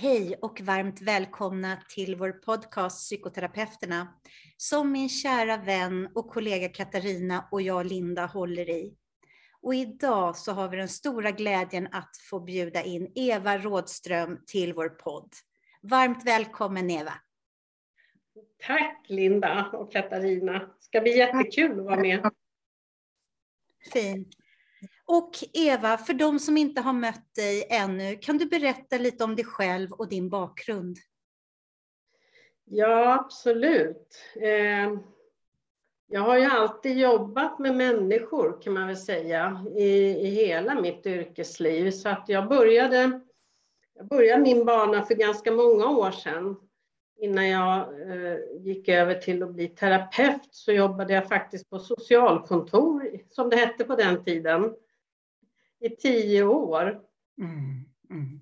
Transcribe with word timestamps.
Hej 0.00 0.34
och 0.42 0.60
varmt 0.60 1.02
välkomna 1.02 1.82
till 1.88 2.16
vår 2.16 2.32
podcast 2.32 2.98
Psykoterapeuterna 2.98 4.14
som 4.56 4.92
min 4.92 5.08
kära 5.08 5.56
vän 5.56 6.08
och 6.14 6.30
kollega 6.30 6.68
Katarina 6.68 7.48
och 7.50 7.62
jag 7.62 7.86
Linda 7.86 8.26
håller 8.26 8.70
i. 8.70 8.96
Och 9.60 9.74
idag 9.74 10.36
så 10.36 10.52
har 10.52 10.68
vi 10.68 10.76
den 10.76 10.88
stora 10.88 11.30
glädjen 11.30 11.88
att 11.92 12.16
få 12.30 12.40
bjuda 12.40 12.82
in 12.82 13.12
Eva 13.14 13.58
Rådström 13.58 14.38
till 14.46 14.74
vår 14.74 14.88
podd. 14.88 15.32
Varmt 15.82 16.26
välkommen 16.26 16.90
Eva! 16.90 17.14
Tack 18.66 19.06
Linda 19.08 19.70
och 19.72 19.92
Katarina. 19.92 20.58
Det 20.58 20.82
ska 20.82 21.00
bli 21.00 21.18
jättekul 21.18 21.80
att 21.80 21.86
vara 21.86 22.00
med. 22.00 22.30
Fint. 23.92 24.28
Och 25.08 25.30
Eva, 25.52 25.98
för 25.98 26.14
de 26.14 26.38
som 26.38 26.56
inte 26.56 26.80
har 26.80 26.92
mött 26.92 27.34
dig 27.34 27.66
ännu, 27.70 28.16
kan 28.16 28.38
du 28.38 28.46
berätta 28.46 28.98
lite 28.98 29.24
om 29.24 29.36
dig 29.36 29.44
själv 29.44 29.92
och 29.92 30.08
din 30.08 30.28
bakgrund? 30.28 30.96
Ja, 32.64 33.14
absolut. 33.14 34.18
Ehm, 34.40 34.98
jag 36.06 36.20
har 36.20 36.38
ju 36.38 36.44
alltid 36.44 36.98
jobbat 36.98 37.58
med 37.58 37.76
människor 37.76 38.62
kan 38.62 38.72
man 38.72 38.86
väl 38.86 38.96
säga 38.96 39.64
i, 39.76 39.86
i 40.08 40.26
hela 40.26 40.80
mitt 40.80 41.06
yrkesliv. 41.06 41.90
Så 41.90 42.08
att 42.08 42.24
jag 42.26 42.48
började, 42.48 43.20
jag 43.94 44.06
började 44.06 44.42
min 44.42 44.64
bana 44.64 45.02
för 45.02 45.14
ganska 45.14 45.52
många 45.52 45.90
år 45.90 46.10
sedan. 46.10 46.56
Innan 47.20 47.48
jag 47.48 47.78
eh, 48.10 48.38
gick 48.58 48.88
över 48.88 49.14
till 49.14 49.42
att 49.42 49.54
bli 49.54 49.68
terapeut 49.68 50.48
så 50.50 50.72
jobbade 50.72 51.12
jag 51.14 51.28
faktiskt 51.28 51.70
på 51.70 51.78
socialkontor, 51.78 53.10
som 53.30 53.50
det 53.50 53.56
hette 53.56 53.84
på 53.84 53.96
den 53.96 54.24
tiden 54.24 54.74
i 55.80 55.88
tio 55.88 56.44
år. 56.44 57.00
Mm. 57.40 57.84
Mm. 58.10 58.40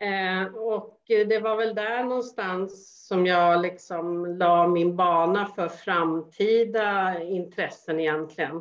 Eh, 0.00 0.54
och 0.54 1.00
det 1.06 1.38
var 1.38 1.56
väl 1.56 1.74
där 1.74 2.04
någonstans 2.04 3.04
som 3.06 3.26
jag 3.26 3.62
liksom 3.62 4.26
la 4.26 4.68
min 4.68 4.96
bana 4.96 5.46
för 5.46 5.68
framtida 5.68 7.22
intressen 7.22 8.00
egentligen. 8.00 8.56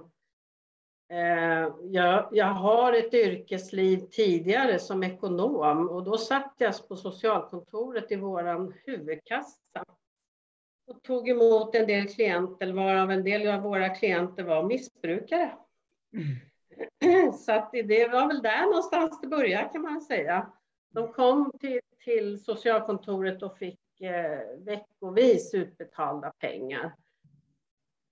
Eh, 1.11 1.73
jag, 1.81 2.29
jag, 2.31 2.45
har 2.45 2.93
ett 2.93 3.13
yrkesliv 3.13 3.97
tidigare 3.97 4.79
som 4.79 5.03
ekonom 5.03 5.89
och 5.89 6.03
då 6.03 6.17
satt 6.17 6.53
jag 6.57 6.87
på 6.87 6.95
socialkontoret 6.95 8.11
i 8.11 8.15
våran 8.15 8.73
huvudkassa 8.85 9.85
och 10.87 11.03
tog 11.03 11.29
emot 11.29 11.75
en 11.75 11.87
del 11.87 12.07
klienter, 12.07 12.73
varav 12.73 13.11
en 13.11 13.23
del 13.23 13.47
av 13.47 13.61
våra 13.61 13.89
klienter 13.89 14.43
var 14.43 14.63
missbrukare. 14.63 15.51
Mm. 16.13 16.35
Så 17.33 17.51
att 17.51 17.71
det 17.71 18.07
var 18.11 18.27
väl 18.27 18.41
där 18.41 18.65
någonstans 18.65 19.21
det 19.21 19.27
började 19.27 19.69
kan 19.69 19.81
man 19.81 20.01
säga. 20.01 20.51
De 20.93 21.13
kom 21.13 21.51
till, 21.59 21.79
till 22.03 22.43
socialkontoret 22.43 23.43
och 23.43 23.57
fick 23.57 24.01
eh, 24.01 24.39
veckovis 24.65 25.53
utbetalda 25.53 26.31
pengar. 26.39 26.93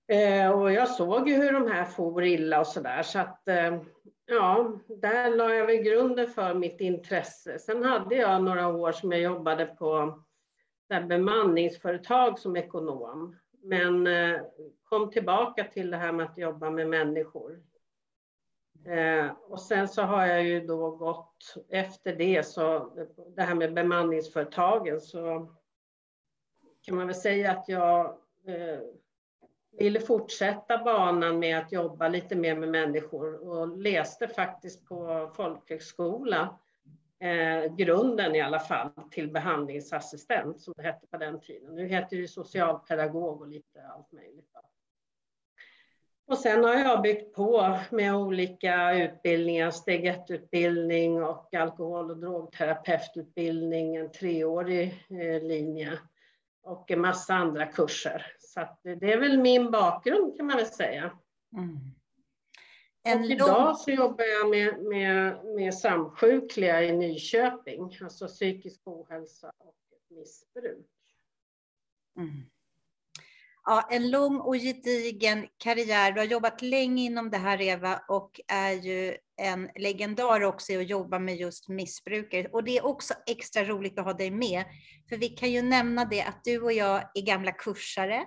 Eh, 0.08 0.50
och 0.50 0.72
jag 0.72 0.88
såg 0.88 1.28
ju 1.28 1.34
hur 1.34 1.52
de 1.52 1.70
här 1.70 1.84
for 1.84 2.24
illa 2.24 2.60
och 2.60 2.66
sådär 2.66 3.02
så 3.02 3.18
att 3.18 3.48
eh, 3.48 3.80
ja, 4.26 4.72
där 4.88 5.36
la 5.36 5.54
jag 5.54 5.66
väl 5.66 5.76
grunden 5.76 6.30
för 6.30 6.54
mitt 6.54 6.80
intresse. 6.80 7.58
Sen 7.58 7.82
hade 7.82 8.14
jag 8.14 8.42
några 8.42 8.68
år 8.68 8.92
som 8.92 9.12
jag 9.12 9.20
jobbade 9.20 9.66
på 9.66 10.22
bemanningsföretag 11.08 12.38
som 12.38 12.56
ekonom. 12.56 13.36
Men 13.62 14.06
eh, 14.06 14.40
kom 14.84 15.10
tillbaka 15.10 15.64
till 15.64 15.90
det 15.90 15.96
här 15.96 16.12
med 16.12 16.26
att 16.26 16.38
jobba 16.38 16.70
med 16.70 16.88
människor. 16.88 17.60
Eh, 18.86 19.30
och 19.48 19.60
sen 19.60 19.88
så 19.88 20.02
har 20.02 20.26
jag 20.26 20.44
ju 20.44 20.60
då 20.66 20.90
gått 20.90 21.54
efter 21.70 22.16
det, 22.16 22.46
så 22.46 22.92
det 23.36 23.42
här 23.42 23.54
med 23.54 23.74
bemanningsföretagen, 23.74 25.00
så 25.00 25.48
kan 26.82 26.96
man 26.96 27.06
väl 27.06 27.16
säga 27.16 27.50
att 27.50 27.68
jag 27.68 28.06
eh, 28.46 28.78
ville 29.78 30.00
fortsätta 30.00 30.84
banan 30.84 31.38
med 31.38 31.58
att 31.58 31.72
jobba 31.72 32.08
lite 32.08 32.36
mer 32.36 32.56
med 32.56 32.68
människor 32.68 33.48
och 33.48 33.78
läste 33.78 34.28
faktiskt 34.28 34.88
på 34.88 35.30
folkhögskola 35.36 36.58
eh, 37.18 37.74
grunden 37.74 38.34
i 38.34 38.40
alla 38.40 38.60
fall 38.60 38.90
till 39.10 39.32
behandlingsassistent 39.32 40.60
som 40.60 40.74
det 40.76 40.82
hette 40.82 41.06
på 41.06 41.16
den 41.16 41.40
tiden. 41.40 41.74
Nu 41.74 41.86
heter 41.86 42.16
det 42.16 42.28
socialpedagog 42.28 43.40
och 43.40 43.48
lite 43.48 43.82
allt 43.86 44.12
möjligt. 44.12 44.52
Och 46.26 46.38
sen 46.38 46.64
har 46.64 46.74
jag 46.74 47.02
byggt 47.02 47.34
på 47.34 47.78
med 47.90 48.14
olika 48.14 48.94
utbildningar, 48.94 49.70
steg 49.70 50.06
1-utbildning 50.06 51.22
och 51.22 51.54
alkohol 51.54 52.10
och 52.10 52.16
drogterapeututbildning, 52.16 53.96
en 53.96 54.12
treårig 54.12 55.06
eh, 55.10 55.42
linje 55.42 55.98
och 56.62 56.90
en 56.90 57.00
massa 57.00 57.34
andra 57.34 57.66
kurser. 57.66 58.26
Så 58.38 58.68
det 58.82 59.12
är 59.12 59.20
väl 59.20 59.38
min 59.38 59.70
bakgrund 59.70 60.36
kan 60.36 60.46
man 60.46 60.56
väl 60.56 60.66
säga. 60.66 61.18
Mm. 61.56 61.78
Och 63.20 63.30
idag 63.30 63.76
så 63.76 63.90
jobbar 63.90 64.24
jag 64.24 64.50
med, 64.50 64.82
med, 64.82 65.44
med 65.44 65.74
samsjukliga 65.74 66.82
i 66.82 66.92
Nyköping, 66.92 67.98
alltså 68.02 68.26
psykisk 68.26 68.80
ohälsa 68.84 69.52
och 69.58 69.76
missbruk. 70.10 70.86
Mm 72.16 72.51
ja, 73.64 73.88
en 73.90 74.10
lång 74.10 74.40
och 74.40 74.54
gedigen 74.54 75.46
karriär. 75.58 76.12
Du 76.12 76.20
har 76.20 76.26
jobbat 76.26 76.62
länge 76.62 77.02
inom 77.02 77.30
det 77.30 77.38
här 77.38 77.60
Eva 77.60 78.00
och 78.08 78.40
är 78.48 78.72
ju 78.72 79.16
en 79.36 79.70
legendar 79.76 80.40
också 80.40 80.72
i 80.72 80.76
att 80.76 80.88
jobba 80.88 81.18
med 81.18 81.36
just 81.36 81.68
missbrukare. 81.68 82.48
Och 82.52 82.64
det 82.64 82.78
är 82.78 82.86
också 82.86 83.14
extra 83.26 83.64
roligt 83.64 83.98
att 83.98 84.04
ha 84.04 84.12
dig 84.12 84.30
med. 84.30 84.64
För 85.08 85.16
vi 85.16 85.28
kan 85.28 85.50
ju 85.50 85.62
nämna 85.62 86.04
det 86.04 86.22
att 86.22 86.44
du 86.44 86.60
och 86.60 86.72
jag 86.72 87.02
är 87.14 87.22
gamla 87.22 87.52
kursare 87.52 88.24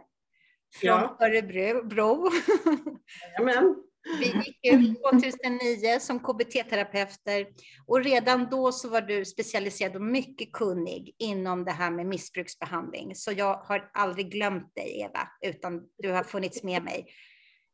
från 0.74 0.90
ja. 0.90 1.18
Örebro. 1.22 2.30
Jajamän. 3.38 3.76
Vi 4.20 4.26
gick 4.26 4.74
ut 4.74 5.02
2009 5.04 6.00
som 6.00 6.20
KBT-terapeuter 6.20 7.48
och 7.88 8.04
redan 8.04 8.50
då 8.50 8.72
så 8.72 8.90
var 8.90 9.02
du 9.02 9.26
specialiserad 9.26 9.96
och 9.96 10.02
mycket 10.02 10.52
kunnig 10.52 11.16
inom 11.20 11.66
det 11.66 11.72
här 11.72 11.92
med 11.92 12.06
missbruksbehandling. 12.06 13.16
Så 13.16 13.32
jag 13.32 13.56
har 13.56 13.90
aldrig 13.94 14.32
glömt 14.32 14.76
dig 14.76 15.02
Eva, 15.02 15.28
utan 15.42 15.88
du 15.98 16.12
har 16.12 16.24
funnits 16.24 16.64
med 16.64 16.84
mig. 16.84 17.08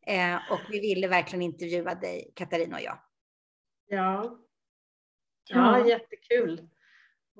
Eh, 0.08 0.36
och 0.36 0.60
vi 0.70 0.80
ville 0.80 1.08
verkligen 1.08 1.42
intervjua 1.42 1.96
dig, 1.96 2.32
Katarina 2.36 2.76
och 2.76 2.84
jag. 2.84 2.98
Ja, 3.88 4.40
ja 5.50 5.88
jättekul 5.88 6.70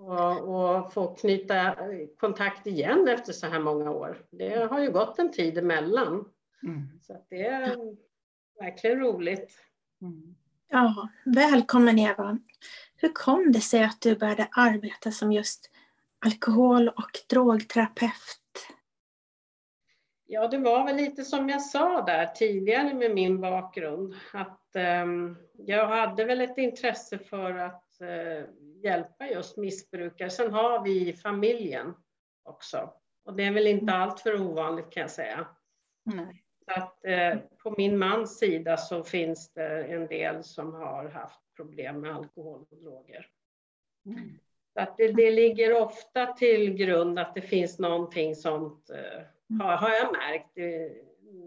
att 0.10 0.94
få 0.94 1.16
knyta 1.16 1.76
kontakt 2.18 2.68
igen 2.68 3.08
efter 3.08 3.34
så 3.34 3.48
här 3.48 3.60
många 3.60 3.92
år. 3.92 4.26
Det 4.32 4.70
har 4.72 4.80
ju 4.80 4.92
gått 4.92 5.20
en 5.20 5.32
tid 5.32 5.58
emellan. 5.58 6.26
Mm. 6.64 7.00
Så 7.02 7.26
det 7.30 7.76
verkligen 8.62 9.00
roligt. 9.00 9.58
Mm. 10.02 10.36
Ja, 10.70 11.10
välkommen 11.26 12.00
Eva. 12.00 12.40
Hur 12.96 13.14
kom 13.14 13.52
det 13.52 13.62
sig 13.62 13.84
att 13.84 14.02
du 14.02 14.16
började 14.16 14.48
arbeta 14.52 15.12
som 15.12 15.32
just 15.32 15.72
alkohol 16.26 16.90
och 16.90 17.12
drogterapeut? 17.30 18.12
Ja, 20.26 20.48
det 20.48 20.58
var 20.58 20.86
väl 20.86 20.96
lite 20.96 21.24
som 21.24 21.50
jag 21.50 21.62
sa 21.62 22.02
där 22.02 22.26
tidigare 22.26 22.94
med 22.94 23.16
min 23.16 23.42
bakgrund. 23.42 24.16
Att 24.34 24.76
um, 25.04 25.38
jag 25.54 25.88
hade 25.88 26.26
väl 26.26 26.42
ett 26.42 26.58
intresse 26.58 27.18
för 27.18 27.56
att 27.56 27.98
uh, 28.02 28.46
hjälpa 28.84 29.28
just 29.28 29.58
missbrukare. 29.58 30.30
Sen 30.30 30.54
har 30.54 30.84
vi 30.84 31.14
familjen 31.14 31.94
också. 32.44 32.94
Och 33.26 33.36
det 33.36 33.44
är 33.44 33.52
väl 33.52 33.68
inte 33.68 33.94
mm. 33.94 34.02
allt 34.02 34.20
för 34.20 34.42
ovanligt 34.42 34.90
kan 34.90 35.02
jag 35.02 35.12
säga. 35.12 35.48
Nej 36.04 36.44
att 36.68 37.06
eh, 37.06 37.38
på 37.64 37.74
min 37.78 37.98
mans 37.98 38.40
sida 38.40 38.78
så 38.78 39.04
finns 39.04 39.54
det 39.54 39.84
en 39.84 40.08
del 40.08 40.44
som 40.44 40.74
har 40.74 41.10
haft 41.10 41.40
problem 41.56 42.02
med 42.02 42.16
alkohol 42.16 42.66
och 42.72 42.78
droger. 42.78 43.28
Mm. 44.06 44.40
Så 44.74 44.82
att 44.82 44.98
det, 44.98 45.12
det, 45.12 45.32
ligger 45.32 45.82
ofta 45.82 46.26
till 46.26 46.74
grund 46.74 47.20
att 47.20 47.36
det 47.36 47.42
finns 47.42 47.80
någonting 47.80 48.36
sånt, 48.36 48.90
eh, 48.90 49.22
har, 49.60 49.78
har 49.78 49.90
jag 49.90 50.12
märkt 50.12 50.58
eh, 50.58 51.06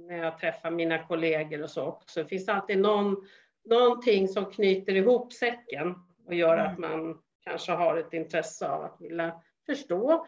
när 0.09 0.25
jag 0.25 0.39
träffar 0.39 0.71
mina 0.71 1.07
kollegor 1.07 1.63
och 1.63 1.71
så 1.71 1.85
också. 1.85 2.23
Det 2.23 2.29
finns 2.29 2.49
alltid 2.49 2.79
någon, 2.79 3.29
någonting 3.65 4.29
som 4.29 4.45
knyter 4.45 4.95
ihop 4.95 5.33
säcken 5.33 5.95
och 6.27 6.35
gör 6.35 6.57
att 6.57 6.79
mm. 6.79 6.91
man 6.91 7.19
kanske 7.41 7.73
har 7.73 7.97
ett 7.97 8.13
intresse 8.13 8.69
av 8.69 8.85
att 8.85 9.01
vilja 9.01 9.41
förstå 9.67 10.27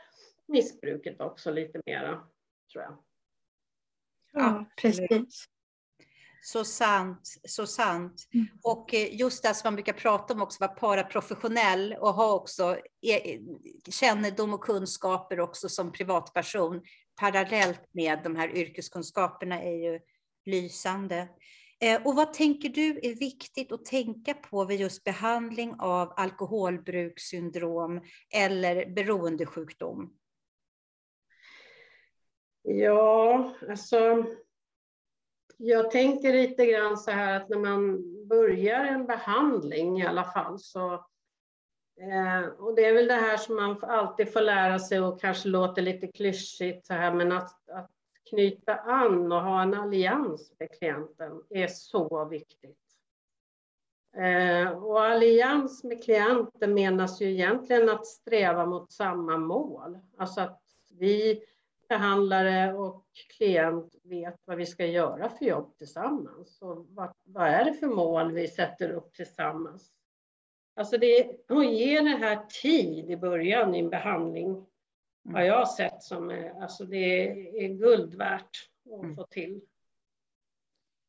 missbruket 0.48 1.20
också 1.20 1.50
lite 1.50 1.80
mera, 1.86 2.20
tror 2.72 2.84
jag. 2.84 2.96
Ja, 4.36 4.64
precis. 4.76 5.46
Så 6.42 6.64
sant, 6.64 7.20
så 7.48 7.66
sant. 7.66 8.28
Mm. 8.34 8.46
Och 8.62 8.94
eh, 8.94 9.14
just 9.14 9.42
det 9.42 9.54
som 9.54 9.66
man 9.66 9.74
brukar 9.74 9.92
prata 9.92 10.34
om 10.34 10.42
också, 10.42 10.56
vara 10.60 10.74
paraprofessionell 10.74 11.96
och 12.00 12.14
ha 12.14 12.32
också 12.32 12.78
e, 13.06 13.38
kännedom 13.90 14.54
och 14.54 14.64
kunskaper 14.64 15.40
också 15.40 15.68
som 15.68 15.92
privatperson 15.92 16.82
parallellt 17.20 17.80
med 17.92 18.20
de 18.24 18.36
här 18.36 18.56
yrkeskunskaperna 18.56 19.62
är 19.62 19.92
ju 19.92 20.00
lysande. 20.44 21.28
Eh, 21.80 22.06
och 22.06 22.16
vad 22.16 22.32
tänker 22.32 22.68
du 22.68 23.00
är 23.02 23.14
viktigt 23.14 23.72
att 23.72 23.84
tänka 23.84 24.34
på 24.34 24.64
vid 24.64 24.80
just 24.80 25.04
behandling 25.04 25.74
av 25.78 26.12
alkoholbrukssyndrom 26.16 28.00
eller 28.34 28.94
beroendesjukdom? 28.94 30.10
Ja, 32.68 33.50
alltså 33.68 34.24
jag 35.56 35.90
tänker 35.90 36.32
lite 36.32 36.66
grann 36.66 36.98
så 36.98 37.10
här 37.10 37.40
att 37.40 37.48
när 37.48 37.58
man 37.58 38.02
börjar 38.28 38.84
en 38.84 39.06
behandling 39.06 40.00
i 40.00 40.06
alla 40.06 40.24
fall 40.24 40.58
så 40.58 40.92
eh, 42.00 42.48
och 42.58 42.74
det 42.74 42.84
är 42.84 42.94
väl 42.94 43.06
det 43.06 43.14
här 43.14 43.36
som 43.36 43.56
man 43.56 43.84
alltid 43.84 44.32
får 44.32 44.40
lära 44.40 44.78
sig 44.78 45.00
och 45.00 45.20
kanske 45.20 45.48
låter 45.48 45.82
lite 45.82 46.06
klyschigt 46.06 46.86
så 46.86 46.94
här 46.94 47.14
men 47.14 47.32
att, 47.32 47.70
att 47.70 47.90
knyta 48.30 48.74
an 48.74 49.32
och 49.32 49.42
ha 49.42 49.62
en 49.62 49.74
allians 49.74 50.52
med 50.58 50.78
klienten 50.78 51.42
är 51.50 51.68
så 51.68 52.24
viktigt. 52.24 52.78
Eh, 54.16 54.84
och 54.84 55.04
allians 55.04 55.84
med 55.84 56.04
klienten 56.04 56.74
menas 56.74 57.20
ju 57.20 57.30
egentligen 57.30 57.88
att 57.88 58.06
sträva 58.06 58.66
mot 58.66 58.92
samma 58.92 59.36
mål. 59.36 59.98
Alltså 60.16 60.40
att 60.40 60.62
vi 60.98 61.44
behandlare 61.88 62.74
och 62.74 63.04
klient 63.36 63.94
vet 64.02 64.40
vad 64.44 64.56
vi 64.56 64.66
ska 64.66 64.86
göra 64.86 65.28
för 65.28 65.44
jobb 65.44 65.76
tillsammans. 65.78 66.62
Och 66.62 66.86
vad, 66.88 67.12
vad 67.24 67.48
är 67.48 67.64
det 67.64 67.74
för 67.74 67.86
mål 67.86 68.32
vi 68.32 68.48
sätter 68.48 68.90
upp 68.90 69.14
tillsammans? 69.14 69.90
Alltså 70.76 70.98
det, 70.98 71.30
att 71.48 71.72
ge 71.72 72.00
det 72.00 72.16
här 72.16 72.46
tid 72.62 73.10
i 73.10 73.16
början 73.16 73.74
i 73.74 73.78
en 73.78 73.90
behandling 73.90 74.66
har 75.32 75.42
jag 75.42 75.68
sett 75.68 76.02
som 76.02 76.50
alltså 76.60 76.84
det 76.84 77.30
är 77.64 77.68
guld 77.68 78.14
värt 78.14 78.50
att 78.86 79.02
mm. 79.02 79.16
få 79.16 79.26
till. 79.26 79.60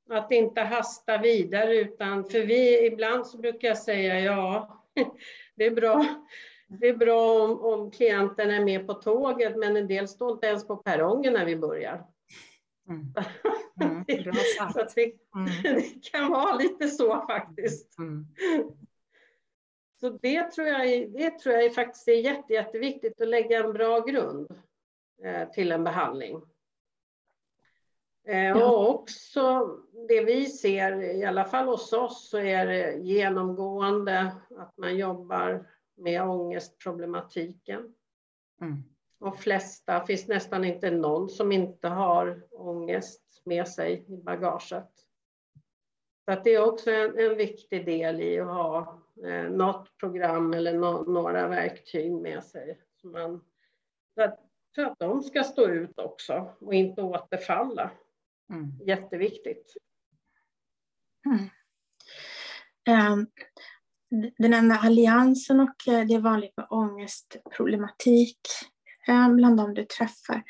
Att 0.09 0.31
inte 0.31 0.61
hasta 0.61 1.17
vidare 1.17 1.75
utan, 1.75 2.25
för 2.25 2.39
vi 2.39 2.85
ibland 2.85 3.27
så 3.27 3.37
brukar 3.37 3.67
jag 3.67 3.77
säga 3.77 4.19
ja, 4.19 4.83
det 5.55 5.65
är 5.65 5.71
bra 5.71 6.05
det 6.67 6.87
är 6.87 6.97
bra 6.97 7.43
om, 7.43 7.59
om 7.59 7.91
klienten 7.91 8.51
är 8.51 8.63
med 8.63 8.87
på 8.87 8.93
tåget, 8.93 9.57
men 9.57 9.77
en 9.77 9.87
del 9.87 10.07
står 10.07 10.31
inte 10.31 10.47
ens 10.47 10.67
på 10.67 10.77
perrongen 10.77 11.33
när 11.33 11.45
vi 11.45 11.55
börjar. 11.55 12.05
Mm. 12.89 13.13
Mm, 13.81 14.05
så 14.73 14.87
det, 14.95 15.13
mm. 15.35 15.45
det, 15.63 16.11
kan 16.11 16.31
vara 16.31 16.55
lite 16.55 16.87
så 16.87 17.25
faktiskt. 17.27 17.99
Mm. 17.99 18.25
Så 19.99 20.09
det 20.09 20.51
tror 20.51 20.67
jag, 20.67 21.11
det 21.11 21.39
tror 21.39 21.55
jag 21.55 21.75
faktiskt 21.75 22.07
är 22.07 22.13
jätte, 22.13 22.53
jätteviktigt 22.53 23.21
att 23.21 23.27
lägga 23.27 23.63
en 23.63 23.73
bra 23.73 23.99
grund 23.99 24.51
eh, 25.23 25.49
till 25.49 25.71
en 25.71 25.83
behandling. 25.83 26.41
Eh, 28.27 28.47
ja. 28.47 28.65
Och 28.65 28.89
också 28.89 29.77
det 30.07 30.23
vi 30.23 30.45
ser, 30.45 31.01
i 31.01 31.25
alla 31.25 31.45
fall 31.45 31.67
hos 31.67 31.93
oss, 31.93 32.29
så 32.29 32.37
är 32.37 32.65
det 32.65 32.95
genomgående 32.97 34.31
att 34.57 34.77
man 34.77 34.97
jobbar 34.97 35.67
med 35.97 36.21
ångestproblematiken. 36.21 37.93
Mm. 38.61 38.83
De 39.19 39.37
flesta, 39.37 40.05
finns 40.05 40.27
nästan 40.27 40.63
inte 40.63 40.91
någon 40.91 41.29
som 41.29 41.51
inte 41.51 41.87
har 41.87 42.43
ångest 42.51 43.41
med 43.45 43.67
sig 43.67 44.05
i 44.07 44.17
bagaget. 44.17 44.91
Så 46.25 46.31
att 46.31 46.43
det 46.43 46.53
är 46.53 46.67
också 46.67 46.91
en, 46.91 47.19
en 47.19 47.37
viktig 47.37 47.85
del 47.85 48.21
i 48.21 48.39
att 48.39 48.47
ha 48.47 49.01
eh, 49.25 49.49
något 49.49 49.97
program 49.97 50.53
eller 50.53 50.73
no, 50.73 51.11
några 51.11 51.47
verktyg 51.47 52.11
med 52.11 52.43
sig. 52.43 52.81
Så 53.01 53.07
man, 53.07 53.45
för, 54.15 54.21
att, 54.21 54.39
för 54.75 54.81
att 54.81 54.99
de 54.99 55.23
ska 55.23 55.43
stå 55.43 55.67
ut 55.67 55.99
också 55.99 56.53
och 56.59 56.73
inte 56.73 57.01
återfalla. 57.01 57.91
Mm. 58.49 58.71
Jätteviktigt. 58.85 59.73
Mm. 61.25 61.49
Um, 63.13 63.27
du 64.09 64.47
nämnde 64.47 64.75
alliansen 64.75 65.59
och 65.59 65.87
eh, 65.87 66.07
det 66.07 66.13
är 66.13 66.19
vanligt 66.19 66.57
med 66.57 66.67
ångestproblematik 66.69 68.39
eh, 69.07 69.29
bland 69.29 69.57
de 69.57 69.73
du 69.73 69.85
träffar. 69.85 70.43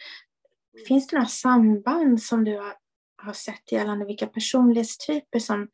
Finns 0.88 1.08
det 1.08 1.16
några 1.16 1.28
samband 1.28 2.22
som 2.22 2.44
du 2.44 2.58
har, 2.58 2.76
har 3.18 3.34
sett 3.34 3.72
gällande 3.72 4.06
vilka 4.06 4.28
personlighetstyper 4.28 5.40
som, 5.40 5.70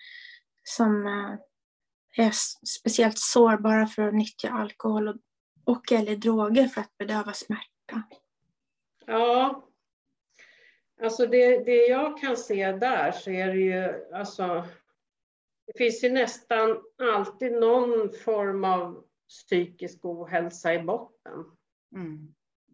som 0.64 1.08
eh, 1.08 2.26
är 2.26 2.32
speciellt 2.68 3.18
sårbara 3.18 3.88
för 3.88 4.08
att 4.08 4.14
nyttja 4.14 4.50
alkohol 4.50 5.08
och, 5.08 5.16
och 5.66 5.92
eller 5.92 6.16
droger 6.16 6.68
för 6.68 6.82
att 6.82 6.98
bedöva 6.98 7.34
smärta? 7.34 8.04
Ja, 9.06 9.64
alltså 11.02 11.26
det, 11.26 11.66
det 11.66 11.88
jag 11.88 12.20
kan 12.20 12.38
se 12.38 12.72
där 12.72 13.12
så 13.12 13.32
är 13.32 13.48
det 13.48 13.60
ju 13.60 14.14
alltså 14.16 14.66
det 15.66 15.78
finns 15.78 16.04
ju 16.04 16.10
nästan 16.10 16.82
alltid 16.98 17.52
någon 17.52 18.12
form 18.12 18.64
av 18.64 19.04
psykisk 19.30 20.06
ohälsa 20.06 20.74
i 20.74 20.80
botten. 20.80 21.46
Mm. 21.96 22.34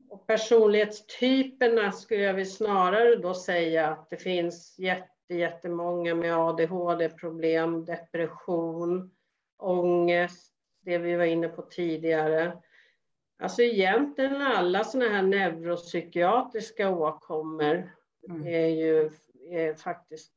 Och 0.09 0.27
personlighetstyperna 0.27 1.91
skulle 1.91 2.21
jag 2.21 2.33
väl 2.33 2.45
snarare 2.45 3.15
då 3.15 3.33
säga 3.33 3.88
att 3.88 4.09
det 4.09 4.18
finns 4.18 4.80
jätte, 4.80 5.36
jättemånga 5.36 6.15
med 6.15 6.38
ADHD-problem, 6.38 7.86
depression, 7.86 9.15
ångest, 9.57 10.53
det 10.81 10.97
vi 10.97 11.15
var 11.15 11.25
inne 11.25 11.47
på 11.47 11.62
tidigare. 11.62 12.57
Alltså 13.39 13.62
egentligen 13.62 14.42
alla 14.42 14.83
sådana 14.83 15.09
här 15.09 15.24
neuropsykiatriska 15.24 16.89
åkommor 16.89 17.92
mm. 18.30 18.47
är 18.47 18.68
ju 18.68 19.12
är 19.50 19.74
faktiskt 19.74 20.33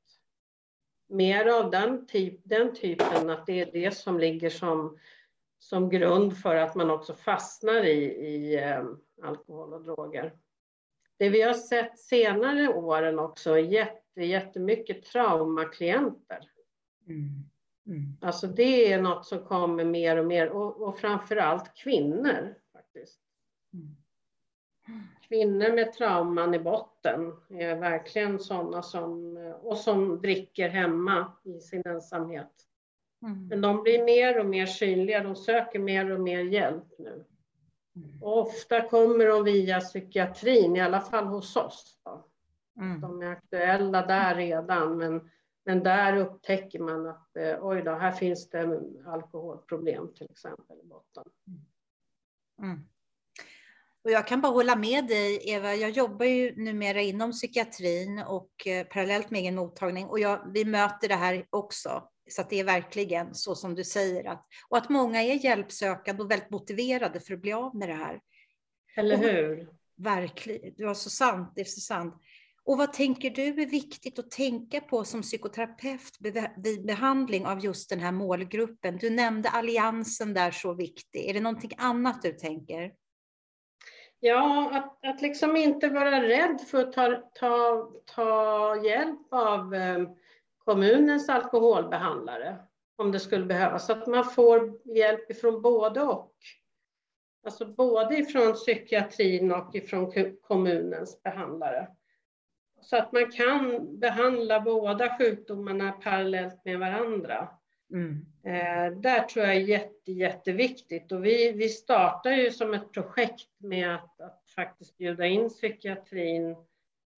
mer 1.13 1.47
av 1.47 1.71
den, 1.71 2.07
typ, 2.07 2.41
den 2.45 2.75
typen, 2.75 3.31
att 3.31 3.47
det 3.47 3.61
är 3.61 3.73
det 3.73 3.97
som 3.97 4.19
ligger 4.19 4.51
som, 4.51 4.99
som 5.59 5.89
grund 5.89 6.39
för 6.39 6.57
att 6.57 6.75
man 6.75 6.91
också 6.91 7.15
fastnar 7.15 7.85
i, 7.85 8.05
i 8.05 8.57
eh, 8.63 8.85
alkohol 9.23 9.73
och 9.73 9.85
droger. 9.85 10.33
Det 11.17 11.29
vi 11.29 11.43
har 11.43 11.55
sett 11.55 11.99
senare 11.99 12.69
åren 12.69 13.19
också 13.19 13.51
är 13.51 13.63
jätte, 13.63 14.23
jättemycket 14.23 15.05
traumaklienter. 15.05 16.51
Mm. 17.07 17.29
Mm. 17.87 18.17
Alltså 18.21 18.47
det 18.47 18.93
är 18.93 19.03
något 19.03 19.27
som 19.27 19.45
kommer 19.45 19.85
mer 19.85 20.17
och 20.17 20.27
mer 20.27 20.49
och, 20.49 20.89
och 20.89 20.99
framför 20.99 21.37
allt 21.37 21.75
kvinnor 21.75 22.55
faktiskt. 22.73 23.21
Mm 23.75 23.97
kvinnor 25.33 25.75
med 25.75 25.93
trauman 25.93 26.55
i 26.55 26.59
botten 26.59 27.33
är 27.49 27.77
verkligen 27.77 28.39
sådana 28.39 28.83
som, 28.83 29.37
och 29.63 29.77
som 29.77 30.21
dricker 30.21 30.69
hemma 30.69 31.33
i 31.45 31.61
sin 31.61 31.83
ensamhet. 31.87 32.53
Mm. 33.23 33.47
Men 33.47 33.61
de 33.61 33.83
blir 33.83 34.05
mer 34.05 34.41
och 34.41 34.47
mer 34.47 34.67
synliga, 34.67 35.23
de 35.23 35.37
söker 35.37 35.79
mer 35.79 36.11
och 36.11 36.21
mer 36.21 36.45
hjälp 36.45 36.99
nu. 36.99 37.25
Mm. 37.97 38.23
Och 38.23 38.39
ofta 38.39 38.89
kommer 38.89 39.27
de 39.27 39.45
via 39.45 39.81
psykiatrin, 39.81 40.77
i 40.77 40.81
alla 40.81 41.01
fall 41.01 41.25
hos 41.25 41.57
oss. 41.57 41.99
Mm. 42.77 43.01
De 43.01 43.23
är 43.23 43.27
aktuella 43.27 44.07
där 44.07 44.35
redan, 44.35 44.97
men, 44.99 45.31
men 45.65 45.83
där 45.83 46.17
upptäcker 46.17 46.79
man 46.79 47.07
att 47.07 47.37
eh, 47.37 47.59
oj 47.61 47.83
då, 47.83 47.91
här 47.91 48.13
finns 48.13 48.51
det 48.51 48.81
alkoholproblem 49.07 50.13
till 50.15 50.31
exempel 50.31 50.77
i 50.85 50.87
botten. 50.87 51.25
Mm. 52.59 52.81
Och 54.05 54.11
jag 54.11 54.27
kan 54.27 54.41
bara 54.41 54.53
hålla 54.53 54.77
med 54.77 55.07
dig, 55.07 55.41
Eva. 55.51 55.75
Jag 55.75 55.91
jobbar 55.91 56.27
ju 56.27 56.55
numera 56.57 57.03
inom 57.03 57.33
psykiatrin 57.33 58.19
och 58.19 58.67
eh, 58.67 58.87
parallellt 58.87 59.31
med 59.31 59.41
egen 59.41 59.55
mottagning 59.55 60.07
och 60.07 60.21
jag, 60.21 60.53
vi 60.55 60.65
möter 60.65 61.09
det 61.09 61.15
här 61.15 61.47
också. 61.51 62.09
Så 62.31 62.41
att 62.41 62.51
det 62.51 62.61
är 62.61 62.65
verkligen 62.65 63.35
så 63.35 63.55
som 63.55 63.75
du 63.75 63.85
säger. 63.85 64.25
Att, 64.25 64.47
och 64.69 64.77
att 64.77 64.89
många 64.89 65.23
är 65.23 65.45
hjälpsökande 65.45 66.23
och 66.23 66.31
väldigt 66.31 66.51
motiverade 66.51 67.21
för 67.21 67.35
att 67.35 67.41
bli 67.41 67.53
av 67.53 67.77
med 67.77 67.89
det 67.89 67.95
här. 67.95 68.21
Eller 68.97 69.17
hur? 69.17 69.69
Och, 69.69 69.75
verkligen, 69.97 70.75
det 70.77 70.85
var 70.85 70.95
så 70.95 71.11
sant. 71.11 71.53
Det 71.55 71.61
är 71.61 71.65
så 71.65 71.81
sant. 71.81 72.15
Och 72.65 72.79
vad 72.79 72.93
tänker 72.93 73.31
du 73.31 73.63
är 73.63 73.67
viktigt 73.67 74.19
att 74.19 74.31
tänka 74.31 74.81
på 74.81 75.05
som 75.05 75.23
psykoterapeut 75.23 76.17
vid 76.57 76.87
behandling 76.87 77.47
av 77.47 77.65
just 77.65 77.91
den 77.91 78.01
här 78.01 78.13
målgruppen? 78.13 78.97
Du 78.97 79.11
nämnde 79.11 79.49
alliansen 79.49 80.35
där 80.35 80.51
så 80.51 80.75
viktig. 80.75 81.29
Är 81.29 81.35
det 81.35 81.41
någonting 81.41 81.73
annat 81.79 82.23
du 82.23 82.33
tänker? 82.33 82.93
Ja, 84.25 84.71
att, 84.73 85.05
att 85.05 85.23
liksom 85.23 85.57
inte 85.57 85.89
vara 85.89 86.23
rädd 86.23 86.61
för 86.61 86.81
att 86.81 86.93
ta, 86.93 87.17
ta, 87.35 87.89
ta 88.05 88.77
hjälp 88.85 89.27
av 89.31 89.75
ehm, 89.75 90.09
kommunens 90.59 91.29
alkoholbehandlare 91.29 92.57
om 92.97 93.13
det 93.13 93.21
skulle 93.21 93.45
behövas. 93.45 93.87
Så 93.87 93.93
att 93.93 94.07
man 94.07 94.25
får 94.25 94.81
hjälp 94.97 95.31
ifrån 95.31 95.63
både 95.63 96.03
och. 96.03 96.35
Alltså 97.45 97.67
både 97.67 98.19
ifrån 98.19 98.53
psykiatrin 98.53 99.53
och 99.53 99.75
ifrån 99.75 100.13
kommunens 100.43 101.23
behandlare. 101.23 101.89
Så 102.81 102.97
att 102.97 103.13
man 103.13 103.31
kan 103.31 103.87
behandla 103.99 104.61
båda 104.61 105.19
sjukdomarna 105.19 105.93
parallellt 105.93 106.65
med 106.65 106.79
varandra. 106.79 107.49
Mm. 107.93 108.27
Eh, 108.45 108.93
där 108.93 109.21
tror 109.21 109.47
jag 109.47 109.57
är 109.57 109.61
jätte, 109.61 110.13
jätteviktigt 110.13 111.13
och 111.13 111.25
vi, 111.25 111.53
vi 111.53 111.69
startar 111.69 112.31
ju 112.31 112.51
som 112.51 112.75
ett 112.75 112.93
projekt 112.93 113.49
med 113.59 113.95
att, 113.95 114.21
att 114.21 114.51
faktiskt 114.57 114.99
bjuda 114.99 115.27
in 115.27 115.49
psykiatrin 115.49 116.57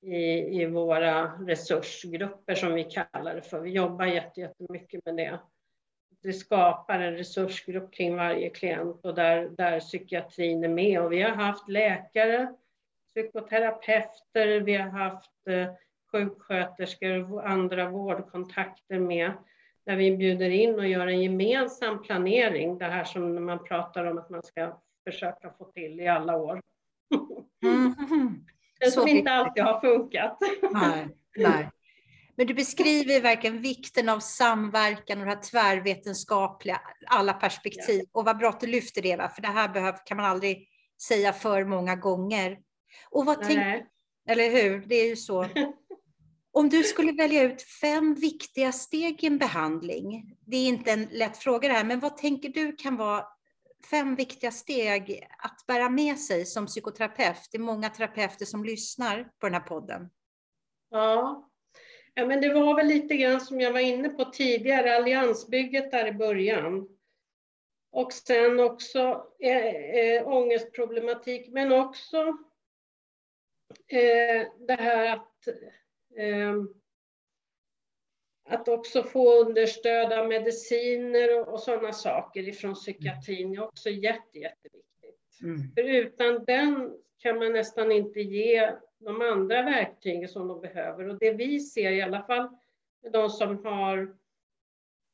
i, 0.02 0.60
i 0.62 0.66
våra 0.66 1.24
resursgrupper 1.24 2.54
som 2.54 2.74
vi 2.74 2.84
kallar 2.84 3.34
det 3.34 3.42
för. 3.42 3.60
Vi 3.60 3.70
jobbar 3.70 4.06
jättemycket 4.06 5.04
med 5.04 5.16
det. 5.16 5.38
Vi 6.22 6.32
skapar 6.32 7.00
en 7.00 7.16
resursgrupp 7.16 7.94
kring 7.94 8.16
varje 8.16 8.50
klient 8.50 9.04
och 9.04 9.14
där, 9.14 9.48
där 9.48 9.80
psykiatrin 9.80 10.64
är 10.64 10.68
med. 10.68 11.00
Och 11.00 11.12
vi 11.12 11.22
har 11.22 11.30
haft 11.30 11.68
läkare, 11.68 12.54
psykoterapeuter, 13.14 14.60
vi 14.60 14.76
har 14.76 14.90
haft 14.90 15.46
eh, 15.48 15.72
sjuksköterskor 16.12 17.32
och 17.32 17.48
andra 17.48 17.90
vårdkontakter 17.90 18.98
med 18.98 19.32
där 19.86 19.96
vi 19.96 20.16
bjuder 20.16 20.50
in 20.50 20.74
och 20.74 20.88
gör 20.88 21.06
en 21.06 21.22
gemensam 21.22 22.02
planering, 22.02 22.78
det 22.78 22.84
här 22.84 23.04
som 23.04 23.44
man 23.44 23.64
pratar 23.64 24.04
om 24.04 24.18
att 24.18 24.30
man 24.30 24.42
ska 24.42 24.80
försöka 25.10 25.50
få 25.58 25.64
till 25.64 26.00
i 26.00 26.08
alla 26.08 26.36
år. 26.36 26.60
Mm. 27.64 27.94
Det 28.80 28.90
som 28.90 29.08
inte 29.08 29.30
alltid 29.30 29.64
har 29.64 29.80
funkat. 29.80 30.38
Nej, 30.72 31.08
nej. 31.36 31.70
Men 32.36 32.46
du 32.46 32.54
beskriver 32.54 33.20
verkligen 33.22 33.62
vikten 33.62 34.08
av 34.08 34.18
samverkan 34.18 35.18
och 35.18 35.24
det 35.24 35.30
här 35.30 35.42
tvärvetenskapliga, 35.42 36.80
alla 37.06 37.32
perspektiv. 37.32 38.00
Ja. 38.00 38.20
Och 38.20 38.24
vad 38.24 38.38
bra 38.38 38.48
att 38.48 38.60
du 38.60 38.66
lyfter 38.66 39.02
det, 39.02 39.16
va? 39.16 39.28
för 39.28 39.42
det 39.42 39.48
här 39.48 39.68
behöv, 39.68 39.94
kan 40.04 40.16
man 40.16 40.26
aldrig 40.26 40.68
säga 41.08 41.32
för 41.32 41.64
många 41.64 41.96
gånger. 41.96 42.58
Och 43.10 43.26
vad 43.26 43.42
tänk, 43.42 43.86
eller 44.28 44.50
hur? 44.50 44.84
Det 44.86 44.94
är 44.94 45.08
ju 45.08 45.16
så. 45.16 45.42
Om 46.56 46.68
du 46.68 46.82
skulle 46.82 47.12
välja 47.12 47.42
ut 47.42 47.62
fem 47.62 48.14
viktiga 48.14 48.72
steg 48.72 49.24
i 49.24 49.26
en 49.26 49.38
behandling, 49.38 50.36
det 50.46 50.56
är 50.56 50.68
inte 50.68 50.90
en 50.90 51.08
lätt 51.10 51.36
fråga 51.36 51.68
det 51.68 51.74
här, 51.74 51.84
men 51.84 52.00
vad 52.00 52.16
tänker 52.16 52.48
du 52.48 52.76
kan 52.76 52.96
vara 52.96 53.26
fem 53.90 54.14
viktiga 54.14 54.50
steg 54.50 55.28
att 55.38 55.66
bära 55.66 55.88
med 55.88 56.18
sig 56.18 56.46
som 56.46 56.66
psykoterapeut? 56.66 57.48
Det 57.52 57.58
är 57.58 57.60
många 57.60 57.88
terapeuter 57.88 58.44
som 58.44 58.64
lyssnar 58.64 59.24
på 59.38 59.46
den 59.46 59.54
här 59.54 59.60
podden. 59.60 60.10
Ja, 60.90 61.50
ja 62.14 62.26
men 62.26 62.40
det 62.40 62.54
var 62.54 62.76
väl 62.76 62.86
lite 62.86 63.16
grann 63.16 63.40
som 63.40 63.60
jag 63.60 63.72
var 63.72 63.80
inne 63.80 64.08
på 64.08 64.24
tidigare, 64.24 64.96
alliansbygget 64.96 65.90
där 65.90 66.06
i 66.06 66.12
början. 66.12 66.88
Och 67.90 68.12
sen 68.12 68.60
också 68.60 69.26
eh, 69.40 69.66
eh 69.66 70.28
ångestproblematik, 70.28 71.48
men 71.52 71.72
också 71.72 72.18
eh, 73.88 74.46
det 74.66 74.76
här 74.78 75.16
att 75.16 75.48
att 78.48 78.68
också 78.68 79.02
få 79.02 79.44
understöd 79.44 80.12
av 80.12 80.28
mediciner 80.28 81.40
och, 81.40 81.48
och 81.48 81.60
sådana 81.60 81.92
saker 81.92 82.48
ifrån 82.48 82.74
psykiatrin 82.74 83.52
är 83.52 83.64
också 83.64 83.90
jätte, 83.90 84.38
jätteviktigt. 84.38 85.40
Mm. 85.42 85.58
För 85.74 85.82
utan 85.82 86.44
den 86.44 86.92
kan 87.18 87.38
man 87.38 87.52
nästan 87.52 87.92
inte 87.92 88.20
ge 88.20 88.72
de 88.98 89.22
andra 89.22 89.62
verktygen 89.62 90.28
som 90.28 90.48
de 90.48 90.60
behöver. 90.60 91.08
Och 91.08 91.18
det 91.18 91.32
vi 91.32 91.60
ser 91.60 91.90
i 91.90 92.02
alla 92.02 92.22
fall 92.22 92.48
med 93.02 93.12
de 93.12 93.30
som 93.30 93.64
har 93.64 94.14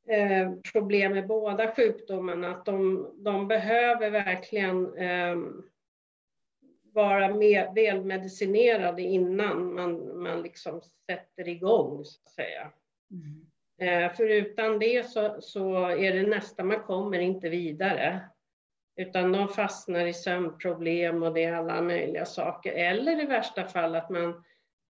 eh, 0.09 0.53
problem 0.73 1.13
med 1.13 1.27
båda 1.27 1.75
sjukdomarna, 1.75 2.51
att 2.51 2.65
de, 2.65 3.11
de 3.19 3.49
behöver 3.49 4.11
verkligen 4.11 4.95
eh, 4.95 5.37
vara 7.01 7.35
med, 7.35 7.75
välmedicinerade 7.75 9.03
innan 9.03 9.75
man, 9.75 10.23
man 10.23 10.43
liksom 10.43 10.81
sätter 11.11 11.49
igång, 11.49 12.05
så 12.05 12.21
att 12.25 12.31
säga. 12.31 12.73
Mm. 13.11 13.47
Eh, 13.81 14.13
för 14.13 14.29
utan 14.29 14.79
det 14.79 15.11
så, 15.11 15.41
så 15.41 15.87
är 15.87 16.13
det 16.13 16.23
nästa 16.23 16.65
man 16.65 16.83
kommer 16.83 17.19
inte 17.19 17.49
vidare. 17.49 18.21
Utan 18.97 19.33
de 19.33 19.49
fastnar 19.49 20.07
i 20.07 20.13
sömnproblem 20.13 21.23
och 21.23 21.35
det 21.35 21.45
är 21.45 21.53
alla 21.53 21.83
möjliga 21.83 22.25
saker. 22.25 22.73
Eller 22.73 23.23
i 23.23 23.27
värsta 23.27 23.65
fall 23.65 23.95
att 23.95 24.11
man, 24.11 24.45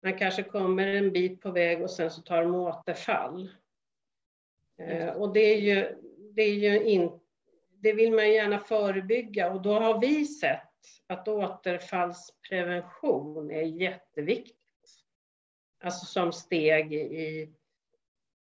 man 0.04 0.18
kanske 0.18 0.44
kommer 0.44 0.88
en 0.88 1.12
bit 1.12 1.42
på 1.42 1.52
väg 1.52 1.82
och 1.82 1.92
sen 1.92 2.12
så 2.12 2.22
tar 2.22 2.44
de 2.44 2.56
återfall. 2.56 3.50
Eh, 4.82 5.10
och 5.10 5.34
det 5.34 5.54
är 5.54 5.60
ju, 5.60 5.96
det 6.36 6.42
är 6.42 6.54
ju 6.54 6.84
in, 6.84 7.20
det 7.82 7.94
vill 7.94 8.14
man 8.14 8.32
gärna 8.32 8.60
förebygga 8.60 9.52
och 9.52 9.62
då 9.62 9.74
har 9.74 10.02
vi 10.02 10.26
sett 10.26 10.69
att 11.08 11.28
återfallsprevention 11.28 13.52
är 13.52 13.62
jätteviktigt. 13.62 14.56
Alltså 15.84 16.06
som 16.06 16.32
steg 16.32 16.94
i, 16.94 17.50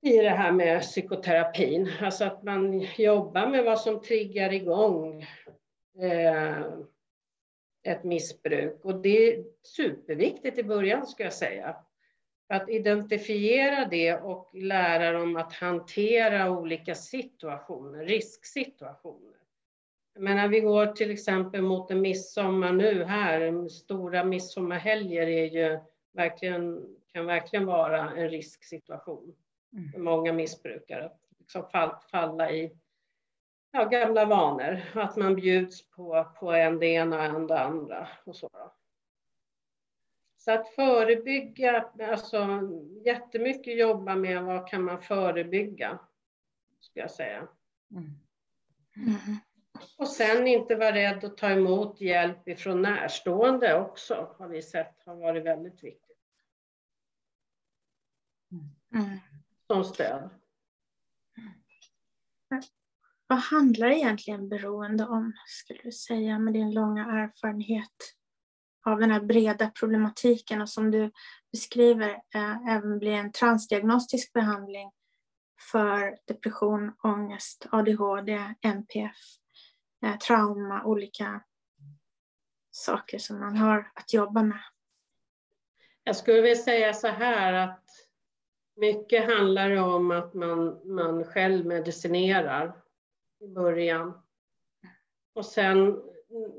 i 0.01 0.17
det 0.17 0.29
här 0.29 0.51
med 0.51 0.81
psykoterapin. 0.81 1.91
Alltså 2.01 2.25
att 2.25 2.43
man 2.43 2.79
jobbar 2.97 3.47
med 3.47 3.63
vad 3.63 3.81
som 3.81 4.01
triggar 4.01 4.53
igång 4.53 5.21
eh, 6.01 6.57
ett 7.83 8.03
missbruk. 8.03 8.85
Och 8.85 9.01
det 9.01 9.33
är 9.33 9.45
superviktigt 9.63 10.57
i 10.57 10.63
början, 10.63 11.07
ska 11.07 11.23
jag 11.23 11.33
säga. 11.33 11.75
Att 12.49 12.69
identifiera 12.69 13.85
det 13.85 14.13
och 14.13 14.55
lära 14.55 15.11
dem 15.11 15.35
att 15.35 15.53
hantera 15.53 16.51
olika 16.51 16.95
situationer, 16.95 18.05
risksituationer. 18.05 19.37
Men 20.19 20.37
när 20.37 20.47
vi 20.47 20.59
går 20.59 20.85
till 20.85 21.11
exempel 21.11 21.61
mot 21.61 21.91
en 21.91 22.01
midsommar 22.01 22.71
nu 22.71 23.03
här, 23.03 23.69
stora 23.69 24.23
midsommarhelger 24.23 25.27
är 25.27 25.45
ju 25.45 25.79
verkligen, 26.11 26.95
kan 27.13 27.25
verkligen 27.25 27.65
vara 27.65 28.09
en 28.09 28.29
risksituation 28.29 29.35
mm. 29.73 29.91
för 29.91 29.99
många 29.99 30.33
missbrukare. 30.33 31.11
Liksom 31.39 31.69
fall, 31.69 31.95
falla 32.11 32.51
i 32.51 32.71
ja, 33.71 33.85
gamla 33.85 34.25
vanor, 34.25 34.81
att 34.93 35.15
man 35.15 35.35
bjuds 35.35 35.89
på, 35.89 36.31
på 36.39 36.51
en 36.51 36.79
det 36.79 36.87
ena 36.87 37.17
och 37.17 37.23
en 37.23 37.47
det 37.47 37.59
andra 37.59 38.07
och 38.23 38.35
så. 38.35 38.49
Så 40.37 40.51
att 40.51 40.69
förebygga, 40.69 41.85
alltså 42.01 42.61
jättemycket 43.05 43.79
jobba 43.79 44.15
med 44.15 44.43
vad 44.43 44.67
kan 44.67 44.83
man 44.83 45.01
förebygga, 45.01 45.99
skulle 46.79 47.03
jag 47.03 47.11
säga. 47.11 47.47
Mm. 47.91 48.03
Mm. 48.95 49.37
Och 49.97 50.07
sen 50.07 50.47
inte 50.47 50.75
vara 50.75 50.95
rädd 50.95 51.23
att 51.23 51.37
ta 51.37 51.49
emot 51.49 52.01
hjälp 52.01 52.47
ifrån 52.47 52.81
närstående 52.81 53.79
också, 53.79 54.35
har 54.39 54.47
vi 54.47 54.61
sett 54.61 55.03
har 55.05 55.15
varit 55.15 55.45
väldigt 55.45 55.83
viktigt. 55.83 56.17
Mm. 58.93 59.19
Som 59.67 59.83
stöd. 59.83 60.29
Vad 63.27 63.39
handlar 63.39 63.87
egentligen 63.87 64.49
beroende 64.49 65.05
om, 65.05 65.33
skulle 65.45 65.79
du 65.83 65.91
säga, 65.91 66.39
med 66.39 66.53
din 66.53 66.73
långa 66.73 67.05
erfarenhet 67.05 68.15
av 68.85 68.99
den 68.99 69.11
här 69.11 69.21
breda 69.21 69.69
problematiken 69.69 70.61
och 70.61 70.69
som 70.69 70.91
du 70.91 71.11
beskriver 71.51 72.09
eh, 72.09 72.67
även 72.67 72.99
blir 72.99 73.11
en 73.11 73.31
transdiagnostisk 73.31 74.33
behandling 74.33 74.91
för 75.71 76.17
depression, 76.27 76.93
ångest, 77.03 77.67
ADHD, 77.71 78.55
NPF 78.61 79.17
eh, 80.03 80.17
trauma, 80.17 80.83
olika 80.83 81.43
saker 82.71 83.17
som 83.17 83.39
man 83.39 83.57
har 83.57 83.91
att 83.95 84.13
jobba 84.13 84.43
med. 84.43 84.61
Jag 86.03 86.15
skulle 86.15 86.41
vilja 86.41 86.63
säga 86.63 86.93
så 86.93 87.07
här 87.07 87.53
att 87.53 87.83
mycket 88.75 89.25
handlar 89.25 89.71
om 89.75 90.11
att 90.11 90.33
man, 90.33 90.81
man 90.95 91.23
själv 91.23 91.65
medicinerar 91.65 92.75
i 93.39 93.47
början. 93.47 94.21
Och 95.33 95.45
sen 95.45 96.01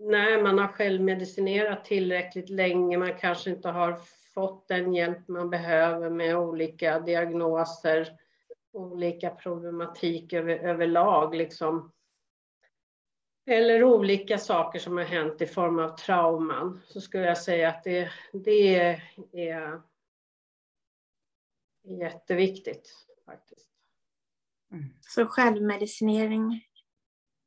när 0.03 0.43
man 0.43 0.59
har 0.59 0.69
självmedicinerat 0.69 1.85
tillräckligt 1.85 2.51
länge, 2.51 2.99
man 2.99 3.19
kanske 3.19 3.51
inte 3.51 3.69
har 3.69 4.01
fått 4.35 4.69
den 4.69 4.95
hjälp 4.95 5.29
man 5.29 5.51
behöver 5.51 6.11
med 6.11 6.37
olika 6.37 7.01
diagnoser, 7.01 8.09
olika 8.73 9.31
problematik 9.31 10.33
över, 10.33 10.59
överlag, 10.59 11.35
liksom, 11.35 11.93
eller 13.49 13.85
olika 13.85 14.39
saker 14.39 14.79
som 14.79 14.97
har 14.97 15.05
hänt 15.05 15.43
i 15.43 15.47
form 15.47 15.79
av 15.79 15.97
trauman, 15.97 16.81
så 16.87 17.01
skulle 17.01 17.25
jag 17.25 17.39
säga 17.39 17.69
att 17.69 17.85
det, 17.85 18.11
det 18.33 18.75
är 19.33 19.81
jätteviktigt 21.85 23.07
faktiskt. 23.25 23.69
Mm. 24.73 24.85
Så 25.01 25.27
självmedicinering? 25.27 26.65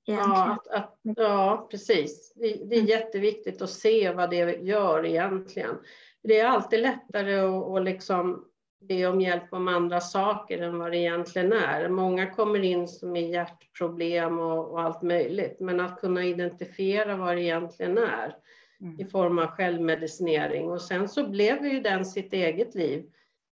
Ja, 0.04 0.52
att, 0.52 0.68
att, 0.68 1.00
ja, 1.02 1.68
precis. 1.72 2.34
Det, 2.36 2.48
det, 2.48 2.76
är 2.76 2.80
mm. 2.80 2.90
jätteviktigt 2.90 3.62
att 3.62 3.70
se 3.70 4.12
vad 4.12 4.30
det 4.30 4.56
gör 4.62 5.06
egentligen. 5.06 5.78
Det 6.24 6.40
är 6.40 6.46
alltid 6.46 6.82
lättare 6.82 7.40
att, 7.40 7.68
att 7.68 7.84
liksom 7.84 8.51
be 8.82 9.06
om 9.06 9.22
hjälp 9.22 9.54
om 9.54 9.68
andra 9.68 10.02
saker 10.02 10.62
än 10.62 10.80
vad 10.80 10.92
det 10.92 10.98
egentligen 10.98 11.54
är. 11.54 11.90
Många 11.90 12.30
kommer 12.30 12.60
in 12.60 12.88
som 12.88 13.16
är 13.16 13.28
hjärtproblem 13.28 14.40
och, 14.40 14.72
och 14.72 14.82
allt 14.82 15.02
möjligt, 15.02 15.60
men 15.60 15.80
att 15.80 16.00
kunna 16.00 16.26
identifiera 16.26 17.16
vad 17.16 17.36
det 17.36 17.42
egentligen 17.42 17.98
är 17.98 18.36
mm. 18.82 19.00
i 19.00 19.06
form 19.06 19.40
av 19.40 19.48
självmedicinering. 19.48 20.70
Och 20.70 20.82
sen 20.82 21.10
så 21.10 21.28
blev 21.28 21.66
ju 21.66 21.80
den 21.80 22.06
sitt 22.06 22.34
eget 22.34 22.76
liv. 22.76 23.06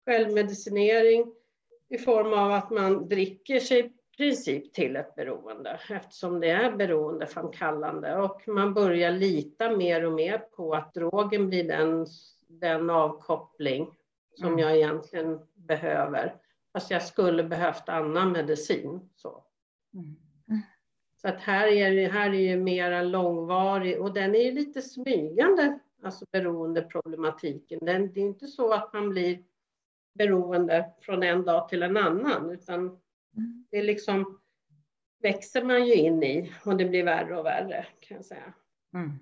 Självmedicinering 0.05 1.35
i 1.89 1.99
form 1.99 2.33
av 2.33 2.53
att 2.53 2.71
man 2.71 3.09
dricker 3.09 3.61
sig 3.61 3.93
princip 4.17 4.73
till 4.73 4.97
ett 4.97 5.15
beroende 5.15 5.81
eftersom 5.91 6.41
det 6.41 6.51
är 6.51 6.77
beroendeframkallande 6.77 8.17
och 8.17 8.49
man 8.49 8.75
börjar 8.75 9.13
lita 9.13 9.71
mer 9.77 10.05
och 10.07 10.13
mer 10.13 10.39
på 10.39 10.75
att 10.75 10.95
drogen 10.95 11.49
blir 11.49 11.65
den, 11.65 12.07
den 12.49 12.91
avkoppling 12.91 13.87
som 14.35 14.47
mm. 14.47 14.59
jag 14.59 14.77
egentligen 14.77 15.41
behöver. 15.55 16.35
Fast 16.73 16.91
jag 16.91 17.03
skulle 17.03 17.45
behövt 17.45 17.89
annan 17.89 18.33
medicin. 18.33 19.11
Så. 19.15 19.45
Mm. 19.95 20.17
Så 21.23 21.29
att 21.29 21.41
här 21.41 21.67
är 21.67 21.91
det 21.91 22.09
här 22.09 22.31
är 22.31 22.51
ju 22.51 22.57
mera 22.57 23.03
långvarig 23.03 24.01
och 24.01 24.15
den 24.15 24.35
är 24.35 24.53
lite 24.53 24.83
smygande, 24.83 25.79
alltså 26.03 26.25
beroendeproblematiken. 26.33 27.79
Den, 27.83 28.13
det 28.13 28.21
är 28.21 28.25
inte 28.25 28.47
så 28.47 28.73
att 28.73 28.93
man 28.93 29.11
blir 29.11 29.45
beroende 30.15 30.93
från 31.01 31.23
en 31.23 31.45
dag 31.45 31.69
till 31.69 31.83
en 31.83 31.97
annan, 31.97 32.51
utan 32.51 32.81
mm. 33.37 33.67
det 33.71 33.77
är 33.77 33.83
liksom 33.83 34.41
växer 35.23 35.65
man 35.65 35.87
ju 35.87 35.95
in 35.95 36.23
i 36.23 36.53
och 36.65 36.77
det 36.77 36.85
blir 36.85 37.05
värre 37.05 37.39
och 37.39 37.47
värre 37.47 37.87
kan 38.01 38.17
jag 38.17 38.25
säga. 38.25 38.53
Mm. 38.95 39.19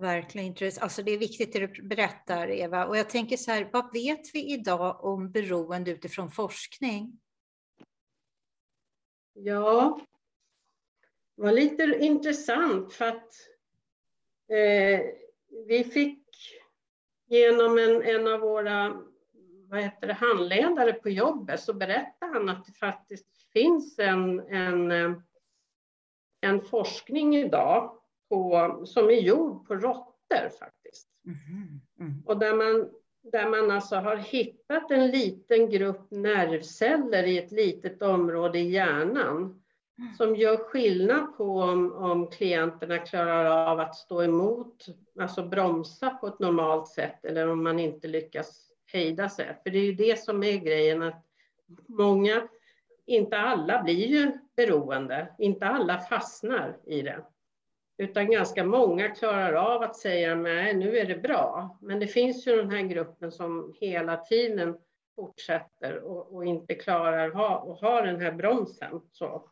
Verkligen 0.00 0.46
intressant. 0.46 0.82
Alltså 0.82 1.02
det 1.02 1.10
är 1.10 1.18
viktigt 1.18 1.52
det 1.52 1.66
du 1.66 1.82
berättar, 1.82 2.48
Eva. 2.50 2.86
Och 2.86 2.96
jag 2.96 3.10
tänker 3.10 3.36
så 3.36 3.50
här, 3.50 3.70
vad 3.72 3.92
vet 3.92 4.34
vi 4.34 4.52
idag 4.52 5.04
om 5.04 5.30
beroende 5.30 5.90
utifrån 5.90 6.30
forskning? 6.30 7.20
Ja, 9.32 10.00
det 11.36 11.42
var 11.42 11.52
lite 11.52 11.82
intressant 11.82 12.92
för 12.92 13.04
att 13.04 13.32
eh, 14.48 15.00
vi 15.66 15.84
fick 15.84 16.22
genom 17.26 17.78
en, 17.78 18.02
en 18.02 18.26
av 18.26 18.40
våra 18.40 19.02
vad 19.68 19.80
heter 19.80 20.06
det, 20.06 20.12
handledare 20.12 20.92
på 20.92 21.10
jobbet 21.10 21.60
så 21.60 21.74
berättade 21.74 22.32
han 22.32 22.48
att 22.48 22.64
det 22.64 22.72
faktiskt 22.72 23.52
finns 23.52 23.98
en, 23.98 24.40
en, 24.40 24.90
eh, 24.90 25.12
en 26.40 26.60
forskning 26.60 27.36
idag 27.36 27.98
på, 28.28 28.82
som 28.86 29.10
är 29.10 29.20
gjord 29.20 29.68
på 29.68 29.74
råttor 29.74 30.48
faktiskt. 30.58 31.08
Mm. 31.26 31.80
Mm. 32.00 32.22
Och 32.26 32.38
där 32.38 32.54
man, 32.54 32.90
där 33.32 33.48
man 33.48 33.70
alltså 33.70 33.96
har 33.96 34.16
hittat 34.16 34.90
en 34.90 35.10
liten 35.10 35.70
grupp 35.70 36.10
nervceller 36.10 37.24
i 37.24 37.38
ett 37.38 37.52
litet 37.52 38.02
område 38.02 38.58
i 38.58 38.70
hjärnan 38.70 39.62
som 40.16 40.36
gör 40.36 40.56
skillnad 40.56 41.36
på 41.36 41.60
om, 41.60 41.92
om 41.92 42.26
klienterna 42.30 42.98
klarar 42.98 43.70
av 43.70 43.80
att 43.80 43.96
stå 43.96 44.22
emot, 44.22 44.86
alltså 45.20 45.42
bromsa 45.42 46.10
på 46.10 46.26
ett 46.26 46.38
normalt 46.38 46.88
sätt 46.88 47.24
eller 47.24 47.48
om 47.48 47.64
man 47.64 47.78
inte 47.78 48.08
lyckas 48.08 48.70
hejda 48.86 49.28
sig. 49.28 49.58
För 49.62 49.70
det 49.70 49.78
är 49.78 49.84
ju 49.84 49.94
det 49.94 50.20
som 50.20 50.42
är 50.42 50.56
grejen 50.56 51.02
att 51.02 51.24
många, 51.86 52.48
inte 53.06 53.38
alla 53.38 53.82
blir 53.82 54.06
ju 54.06 54.32
beroende, 54.56 55.34
inte 55.38 55.66
alla 55.66 55.98
fastnar 55.98 56.76
i 56.86 57.02
det. 57.02 57.24
Utan 57.98 58.30
ganska 58.30 58.64
många 58.64 59.08
klarar 59.08 59.52
av 59.52 59.82
att 59.82 59.96
säga 59.96 60.34
nej, 60.34 60.74
nu 60.74 60.98
är 60.98 61.06
det 61.06 61.16
bra. 61.16 61.78
Men 61.82 62.00
det 62.00 62.06
finns 62.06 62.46
ju 62.46 62.56
den 62.56 62.70
här 62.70 62.82
gruppen 62.82 63.32
som 63.32 63.74
hela 63.80 64.16
tiden 64.16 64.78
fortsätter 65.16 65.98
och, 65.98 66.34
och 66.34 66.44
inte 66.44 66.74
klarar 66.74 67.30
ha, 67.30 67.72
att 67.72 67.80
ha 67.80 68.02
den 68.02 68.20
här 68.20 68.32
bromsen. 68.32 69.00
Så. 69.12 69.50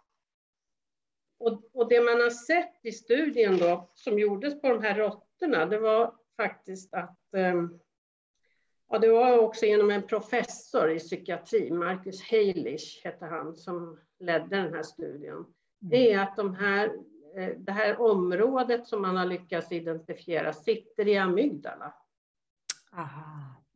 Och, 1.39 1.63
och, 1.73 1.89
det 1.89 2.01
man 2.01 2.21
har 2.21 2.31
sett 2.31 2.81
i 2.83 2.93
studien 2.93 3.59
då, 3.59 3.91
som 3.95 4.19
gjordes 4.19 4.61
på 4.61 4.69
de 4.69 4.83
här 4.83 4.95
råttorna, 4.95 5.67
det 5.67 5.79
var 5.79 6.15
faktiskt 6.37 6.95
att 6.95 7.19
um, 7.33 7.81
Ja, 8.89 8.99
det 8.99 9.09
var 9.09 9.39
också 9.39 9.67
genom 9.67 9.91
en 9.91 10.03
professor 10.03 10.91
i 10.91 10.99
psykiatri, 10.99 11.71
Marcus 11.71 12.23
Heilish 12.23 13.05
hette 13.05 13.25
han, 13.27 13.57
som 13.57 14.01
ledde 14.19 14.57
den 14.57 14.75
här 14.75 14.83
studien. 14.83 15.47
Det 15.79 16.13
är 16.13 16.23
att 16.23 16.37
de 16.37 16.55
här 16.55 16.93
det 17.57 17.73
här 17.73 18.01
området 18.01 18.87
som 18.87 19.03
man 19.03 19.17
har 19.17 19.27
lyckats 19.27 19.73
identifiera 19.73 20.53
sitter 20.53 21.09
i 21.09 21.19
amygdala. 21.19 21.95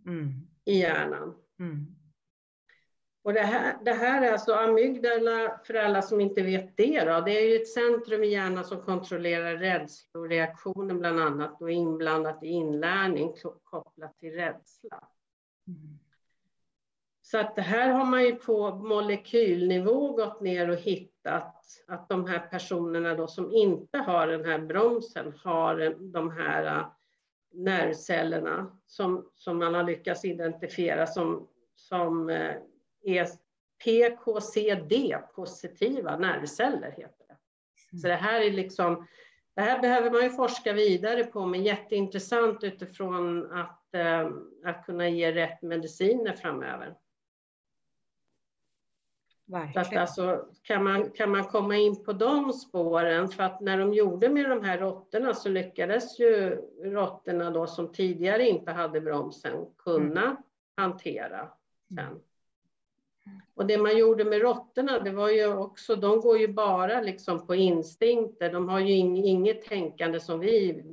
Mm. 0.06 0.32
I 0.64 0.78
hjärnan. 0.78 1.34
Mm. 1.58 1.86
Och 3.22 3.34
det 3.34 3.40
här, 3.40 3.78
det 3.84 3.92
här 3.92 4.22
är 4.22 4.32
alltså 4.32 4.54
amygdala, 4.54 5.60
för 5.64 5.74
alla 5.74 6.02
som 6.02 6.20
inte 6.20 6.42
vet 6.42 6.76
det, 6.76 7.04
då, 7.04 7.20
det 7.20 7.32
är 7.32 7.48
ju 7.48 7.56
ett 7.56 7.68
centrum 7.68 8.24
i 8.24 8.26
hjärnan 8.26 8.64
som 8.64 8.82
kontrollerar 8.82 9.56
rädsloreaktioner 9.56 10.94
bland 10.94 11.20
annat 11.20 11.62
och 11.62 11.70
inblandat 11.70 12.42
i 12.42 12.46
inlärning 12.46 13.34
kopplat 13.64 14.18
till 14.18 14.32
rädsla. 14.32 15.08
Mm. 15.66 15.98
Så 17.22 17.38
att 17.38 17.56
det 17.56 17.62
här 17.62 17.90
har 17.90 18.04
man 18.04 18.24
ju 18.24 18.34
på 18.34 18.74
molekylnivå 18.74 20.12
gått 20.12 20.40
ner 20.40 20.70
och 20.70 20.76
hittat 20.76 21.17
att 21.86 22.08
de 22.08 22.26
här 22.26 22.38
personerna 22.38 23.14
då 23.14 23.26
som 23.26 23.52
inte 23.52 23.98
har 23.98 24.26
den 24.26 24.44
här 24.44 24.58
bromsen 24.58 25.34
har 25.44 25.96
de 26.12 26.30
här 26.30 26.64
äh, 26.64 26.86
nervcellerna 27.52 28.78
som, 28.86 29.30
som 29.34 29.58
man 29.58 29.74
har 29.74 29.82
lyckats 29.82 30.24
identifiera 30.24 31.06
som, 31.06 31.48
som 31.74 32.30
äh, 32.30 32.54
är 33.02 33.28
PKCD-positiva 33.84 36.18
nervceller. 36.18 36.90
Heter 36.90 37.24
det. 37.28 37.36
Så 38.00 38.06
det 38.06 38.14
här 38.14 38.40
är 38.40 38.50
liksom, 38.50 39.06
det 39.54 39.60
här 39.60 39.80
behöver 39.80 40.10
man 40.10 40.22
ju 40.22 40.30
forska 40.30 40.72
vidare 40.72 41.24
på, 41.24 41.46
men 41.46 41.62
jätteintressant 41.62 42.64
utifrån 42.64 43.52
att, 43.52 43.94
äh, 43.94 44.30
att 44.64 44.86
kunna 44.86 45.08
ge 45.08 45.32
rätt 45.32 45.62
mediciner 45.62 46.32
framöver. 46.32 46.94
Så 49.48 49.80
att 49.80 49.96
alltså, 49.96 50.44
kan, 50.62 50.84
man, 50.84 51.10
kan 51.10 51.30
man 51.30 51.44
komma 51.44 51.76
in 51.76 52.04
på 52.04 52.12
de 52.12 52.52
spåren, 52.52 53.28
för 53.28 53.42
att 53.42 53.60
när 53.60 53.78
de 53.78 53.94
gjorde 53.94 54.28
med 54.28 54.50
de 54.50 54.64
här 54.64 54.78
råttorna 54.78 55.34
så 55.34 55.48
lyckades 55.48 56.20
ju 56.20 56.56
råttorna 56.82 57.50
då 57.50 57.66
som 57.66 57.92
tidigare 57.92 58.48
inte 58.48 58.72
hade 58.72 59.00
bromsen 59.00 59.66
kunna 59.78 60.24
mm. 60.24 60.36
hantera 60.76 61.48
sen. 61.94 62.20
Och 63.54 63.66
det 63.66 63.78
man 63.78 63.98
gjorde 63.98 64.24
med 64.24 64.40
råttorna, 64.40 64.98
det 64.98 65.10
var 65.10 65.28
ju 65.30 65.56
också, 65.56 65.96
de 65.96 66.20
går 66.20 66.38
ju 66.38 66.48
bara 66.48 67.00
liksom 67.00 67.46
på 67.46 67.54
instinkter, 67.54 68.52
de 68.52 68.68
har 68.68 68.80
ju 68.80 68.92
inget 68.94 69.62
tänkande 69.62 70.20
som 70.20 70.40
vi 70.40 70.84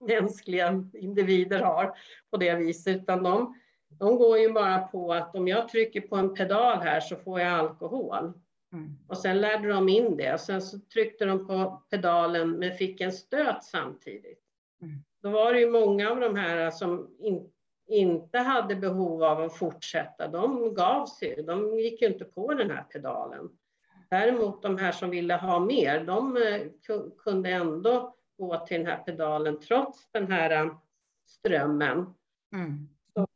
mänskliga 0.00 0.84
individer 0.94 1.60
har 1.60 1.94
på 2.30 2.36
det 2.36 2.54
viset, 2.54 2.96
utan 2.96 3.22
de 3.22 3.54
de 3.98 4.16
går 4.16 4.38
ju 4.38 4.52
bara 4.52 4.78
på 4.78 5.12
att 5.12 5.34
om 5.34 5.48
jag 5.48 5.68
trycker 5.68 6.00
på 6.00 6.16
en 6.16 6.34
pedal 6.34 6.78
här 6.78 7.00
så 7.00 7.16
får 7.16 7.40
jag 7.40 7.52
alkohol. 7.52 8.32
Mm. 8.72 8.98
Och 9.06 9.18
sen 9.18 9.40
lärde 9.40 9.68
de 9.68 9.88
in 9.88 10.16
det 10.16 10.32
och 10.32 10.40
sen 10.40 10.62
så 10.62 10.78
tryckte 10.78 11.24
de 11.24 11.46
på 11.46 11.82
pedalen 11.90 12.50
men 12.50 12.76
fick 12.76 13.00
en 13.00 13.12
stöt 13.12 13.64
samtidigt. 13.64 14.42
Mm. 14.82 14.94
Då 15.22 15.30
var 15.30 15.52
det 15.52 15.60
ju 15.60 15.70
många 15.70 16.10
av 16.10 16.20
de 16.20 16.36
här 16.36 16.70
som 16.70 17.16
in, 17.18 17.50
inte 17.86 18.38
hade 18.38 18.76
behov 18.76 19.22
av 19.22 19.40
att 19.40 19.56
fortsätta. 19.56 20.28
De 20.28 20.74
gav 20.74 21.06
sig, 21.06 21.42
de 21.42 21.78
gick 21.78 22.02
ju 22.02 22.08
inte 22.08 22.24
på 22.24 22.54
den 22.54 22.70
här 22.70 22.82
pedalen. 22.82 23.48
Däremot 24.10 24.62
de 24.62 24.78
här 24.78 24.92
som 24.92 25.10
ville 25.10 25.34
ha 25.34 25.60
mer, 25.60 26.04
de 26.04 26.36
eh, 26.36 27.00
kunde 27.18 27.50
ändå 27.50 28.14
gå 28.38 28.66
till 28.66 28.76
den 28.76 28.86
här 28.86 29.02
pedalen 29.02 29.60
trots 29.60 30.08
den 30.12 30.32
här 30.32 30.64
eh, 30.64 30.72
strömmen. 31.26 32.14
Mm 32.52 32.88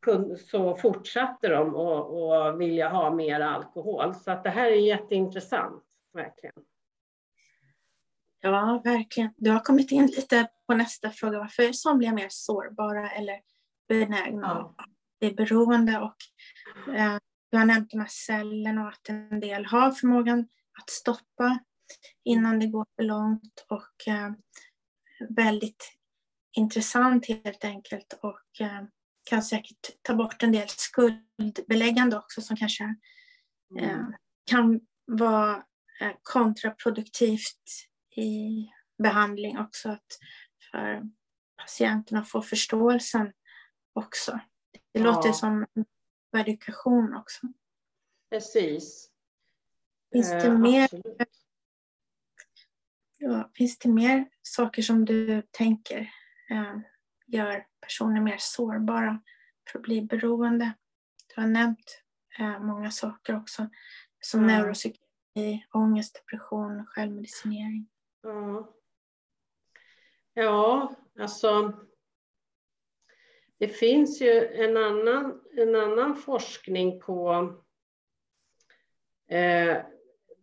så, 0.05 0.37
så 0.37 0.77
fortsatte 0.77 1.47
de 1.47 1.75
att 1.75 2.57
vilja 2.57 2.89
ha 2.89 3.15
mer 3.15 3.39
alkohol. 3.39 4.15
Så 4.15 4.31
att 4.31 4.43
det 4.43 4.49
här 4.49 4.71
är 4.71 4.75
jätteintressant, 4.75 5.83
verkligen. 6.13 6.55
Ja, 8.41 8.81
verkligen. 8.83 9.33
Du 9.37 9.49
har 9.49 9.59
kommit 9.59 9.91
in 9.91 10.05
lite 10.05 10.47
på 10.67 10.73
nästa 10.73 11.09
fråga. 11.09 11.39
Varför 11.39 11.63
är 11.63 11.73
somliga 11.73 12.13
mer 12.13 12.27
sårbara 12.29 13.11
eller 13.11 13.41
benägna 13.87 14.73
ja. 14.77 14.85
Det 15.19 15.27
är 15.27 15.33
beroende? 15.33 15.99
Och, 15.99 16.15
eh, 16.93 17.17
du 17.51 17.57
har 17.57 17.65
nämnt 17.65 17.91
de 17.91 17.99
här 17.99 18.07
cellerna 18.09 18.83
och 18.83 18.89
att 18.89 19.09
en 19.09 19.39
del 19.39 19.65
har 19.65 19.91
förmågan 19.91 20.39
att 20.81 20.89
stoppa 20.89 21.59
innan 22.23 22.59
det 22.59 22.67
går 22.67 22.85
för 22.95 23.03
långt. 23.03 23.65
Och 23.69 24.07
eh, 24.13 24.31
väldigt 25.29 25.91
intressant 26.57 27.27
helt 27.27 27.65
enkelt. 27.65 28.19
Och 28.21 28.61
eh, 28.61 28.83
kan 29.23 29.43
säkert 29.43 29.89
ta 30.01 30.15
bort 30.15 30.43
en 30.43 30.51
del 30.51 30.69
skuldbeläggande 30.69 32.17
också 32.17 32.41
som 32.41 32.57
kanske 32.57 32.83
mm. 32.83 33.89
eh, 33.89 34.05
kan 34.45 34.81
vara 35.05 35.55
eh, 36.01 36.11
kontraproduktivt 36.23 37.87
i 38.15 38.67
behandling 39.03 39.59
också. 39.59 39.89
Att 39.89 40.19
för 40.71 41.01
patienterna 41.57 42.21
att 42.21 42.29
få 42.29 42.41
förståelsen 42.41 43.33
också. 43.93 44.39
Det 44.91 44.99
ja. 44.99 45.03
låter 45.03 45.31
som 45.31 45.65
edukation 46.37 47.13
också. 47.15 47.47
Precis. 48.29 49.09
Finns 50.11 50.29
det, 50.29 50.47
eh, 50.47 50.57
mer, 50.59 50.89
ja, 53.17 53.51
finns 53.55 53.77
det 53.77 53.89
mer 53.89 54.29
saker 54.41 54.81
som 54.81 55.05
du 55.05 55.41
tänker 55.51 55.99
eh, 56.49 56.79
gör 57.33 57.65
personer 57.81 58.21
mer 58.21 58.37
sårbara 58.39 59.21
för 59.71 59.79
att 59.79 59.83
bli 59.83 60.01
beroende. 60.01 60.73
Du 61.35 61.41
har 61.41 61.47
nämnt 61.47 62.01
eh, 62.39 62.59
många 62.59 62.91
saker 62.91 63.35
också. 63.35 63.69
Som 64.19 64.41
Ja. 64.41 64.47
neuropsykiatri, 64.47 65.65
ångest, 65.73 66.15
depression, 66.15 66.85
självmedicinering. 66.85 67.89
Ja. 68.21 68.73
ja, 70.33 70.95
alltså 71.19 71.73
det 73.57 73.67
finns 73.67 74.21
ju 74.21 74.45
en 74.47 74.77
annan, 74.77 75.41
en 75.57 75.75
annan 75.75 76.15
forskning 76.15 76.99
på 76.99 77.33
eh, 79.27 79.77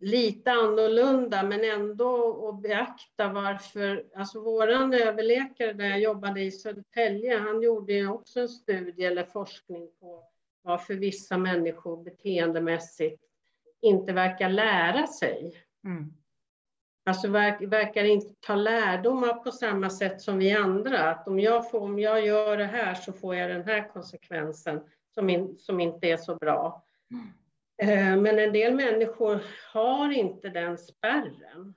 lite 0.01 0.51
annorlunda 0.51 1.43
men 1.43 1.65
ändå 1.65 2.49
att 2.49 2.63
beakta 2.63 3.29
varför, 3.29 4.05
alltså 4.17 4.41
våran 4.41 4.95
överläkare 4.95 5.73
där 5.73 5.85
jag 5.85 6.01
jobbade 6.01 6.41
i 6.41 6.51
Södertälje, 6.51 7.39
han 7.39 7.63
gjorde 7.63 7.93
ju 7.93 8.09
också 8.09 8.41
en 8.41 8.49
studie 8.49 9.05
eller 9.05 9.25
forskning 9.25 9.89
på 10.01 10.25
varför 10.63 10.95
vissa 10.95 11.39
människor 11.39 12.05
beteendemässigt 12.05 13.23
inte 13.81 14.13
verkar 14.13 14.49
lära 14.49 15.07
sig. 15.07 15.53
Mm. 15.85 16.13
Alltså 17.05 17.29
verk, 17.29 17.63
verkar 17.63 18.05
inte 18.05 18.35
ta 18.41 18.55
lärdomar 18.55 19.35
på 19.35 19.53
samma 19.53 19.91
sätt 19.91 20.21
som 20.21 20.39
vi 20.39 20.53
andra. 20.53 21.11
Att 21.11 21.29
om 21.29 21.41
jag, 21.41 21.71
får, 21.71 21.81
om 21.81 21.99
jag 21.99 22.27
gör 22.27 22.57
det 22.57 22.65
här 22.65 22.95
så 22.95 23.13
får 23.13 23.35
jag 23.35 23.51
den 23.51 23.65
här 23.65 23.89
konsekvensen 23.89 24.81
som, 25.15 25.31
in, 25.31 25.59
som 25.59 25.81
inte 25.81 26.07
är 26.07 26.17
så 26.17 26.37
bra. 26.37 26.85
Eh, 27.13 27.19
Men 28.23 28.39
en 28.39 28.53
del 28.53 28.75
människor 28.75 29.43
har 29.73 30.13
inte 30.13 30.49
den 30.49 30.79
spärren. 30.79 31.75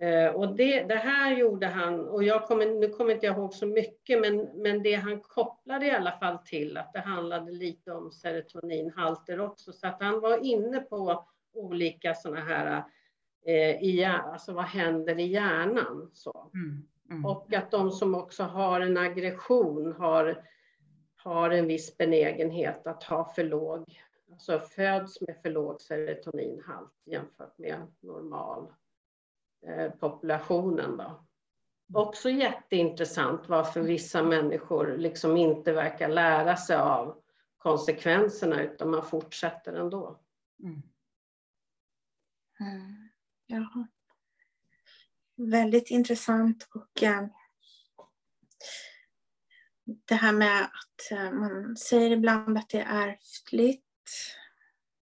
Eh, 0.00 0.34
Och 0.34 0.56
det, 0.56 0.82
det 0.82 0.94
här 0.94 1.36
gjorde 1.36 1.66
han, 1.66 2.08
och 2.08 2.24
jag 2.24 2.46
kommer, 2.46 2.66
nu 2.66 2.88
kommer 2.88 3.14
inte 3.14 3.26
jag 3.26 3.36
ihåg 3.36 3.54
så 3.54 3.66
mycket, 3.66 4.20
men, 4.20 4.36
men 4.54 4.82
det 4.82 4.94
han 4.94 5.20
kopplade 5.20 5.86
i 5.86 5.90
alla 5.90 6.12
fall 6.12 6.38
till 6.38 6.76
att 6.76 6.92
det 6.92 7.00
handlade 7.00 7.52
lite 7.52 7.92
om 7.92 8.12
serotoninhalter 8.12 9.40
också. 9.40 9.72
Så 9.72 9.86
att 9.86 10.02
han 10.02 10.20
var 10.20 10.44
inne 10.44 10.80
på 10.80 11.24
olika 11.54 12.14
sådana 12.14 12.40
här, 12.40 12.84
eh, 13.46 13.82
i, 13.82 14.04
alltså 14.04 14.52
vad 14.52 14.64
händer 14.64 15.18
i 15.18 15.26
hjärnan. 15.26 16.10
Så. 16.12 16.50
Mm. 16.54 16.88
Mm. 17.10 17.26
Och 17.26 17.54
att 17.54 17.70
de 17.70 17.90
som 17.90 18.14
också 18.14 18.42
har 18.42 18.80
en 18.80 18.96
aggression 18.96 19.92
har, 19.92 20.44
har 21.16 21.50
en 21.50 21.66
viss 21.66 21.96
benägenhet 21.96 22.86
att 22.86 23.02
ha 23.02 23.24
för 23.24 23.44
låg, 23.44 24.00
alltså 24.34 24.60
föds 24.60 25.20
med 25.20 25.36
för 25.42 25.50
låg 25.50 25.80
serotoninhalt 25.80 26.92
jämfört 27.04 27.58
med 27.58 27.86
normal 28.00 28.72
eh, 29.66 29.90
populationen. 29.90 30.96
Då. 30.96 31.24
Också 31.94 32.30
jätteintressant 32.30 33.48
varför 33.48 33.80
vissa 33.80 34.22
människor 34.22 34.96
liksom 34.96 35.36
inte 35.36 35.72
verkar 35.72 36.08
lära 36.08 36.56
sig 36.56 36.76
av 36.76 37.22
konsekvenserna 37.58 38.62
utan 38.62 38.90
man 38.90 39.06
fortsätter 39.06 39.72
ändå. 39.72 40.20
Mm. 40.62 40.82
Mm. 42.60 43.08
Ja. 43.46 43.86
Väldigt 45.36 45.90
intressant 45.90 46.68
och 46.74 47.02
eh, 47.02 47.26
det 49.84 50.14
här 50.14 50.32
med 50.32 50.64
att 50.64 51.10
eh, 51.18 51.32
man 51.32 51.76
säger 51.76 52.10
ibland 52.10 52.58
att 52.58 52.68
det 52.68 52.80
är 52.80 53.08
ärftligt 53.08 53.83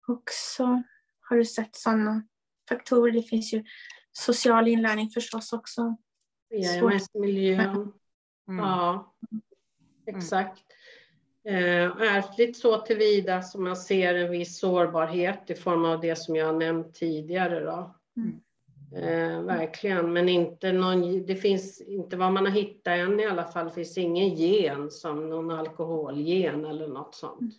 också. 0.08 0.84
Har 1.22 1.38
du 1.38 1.46
sett 1.46 1.76
sådana 1.76 2.28
faktorer? 2.70 3.12
Det 3.12 3.22
finns 3.22 3.54
ju 3.54 3.64
social 4.12 4.68
inlärning 4.68 5.10
förstås 5.10 5.54
också. 5.54 5.96
PMS-miljön. 6.50 7.94
Mm. 8.48 8.66
Ja, 8.66 9.16
exakt. 10.08 10.64
Eh, 11.48 12.02
ärftligt 12.02 12.58
så 12.58 12.78
tillvida 12.78 13.42
som 13.42 13.64
man 13.64 13.76
ser 13.76 14.16
en 14.16 14.32
viss 14.32 14.60
sårbarhet 14.60 15.50
i 15.50 15.56
form 15.56 15.86
av 15.86 16.02
det 16.02 16.16
som 16.16 16.36
jag 16.36 16.46
har 16.46 16.54
nämnt 16.54 16.94
tidigare. 16.94 17.60
Då. 17.60 17.96
Mm. 18.18 18.42
Eh, 18.96 19.42
verkligen, 19.42 20.14
men 20.14 20.30
inte 20.30 20.72
någon, 20.72 21.26
det 21.26 21.36
finns 21.36 21.82
inte 21.82 22.18
vad 22.18 22.34
man 22.34 22.46
har 22.46 22.54
hittat 22.54 23.00
än 23.00 23.20
i 23.20 23.26
alla 23.26 23.46
fall, 23.46 23.70
finns 23.70 23.98
ingen 23.98 24.30
gen 24.30 24.92
som 24.92 25.30
någon 25.30 25.52
alkoholgen 25.52 26.66
eller 26.66 26.88
något 26.88 27.16
sånt. 27.16 27.54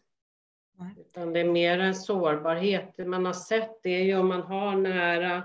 Utan 1.01 1.33
det 1.33 1.41
är 1.41 1.45
mer 1.45 1.79
en 1.79 1.95
sårbarhet. 1.95 2.93
Det 2.97 3.05
man 3.05 3.27
har 3.27 3.33
sett 3.33 3.83
det 3.83 3.91
är 3.91 4.03
ju 4.05 4.17
om 4.19 4.29
man 4.29 4.43
har 4.43 4.77
nära 4.77 5.43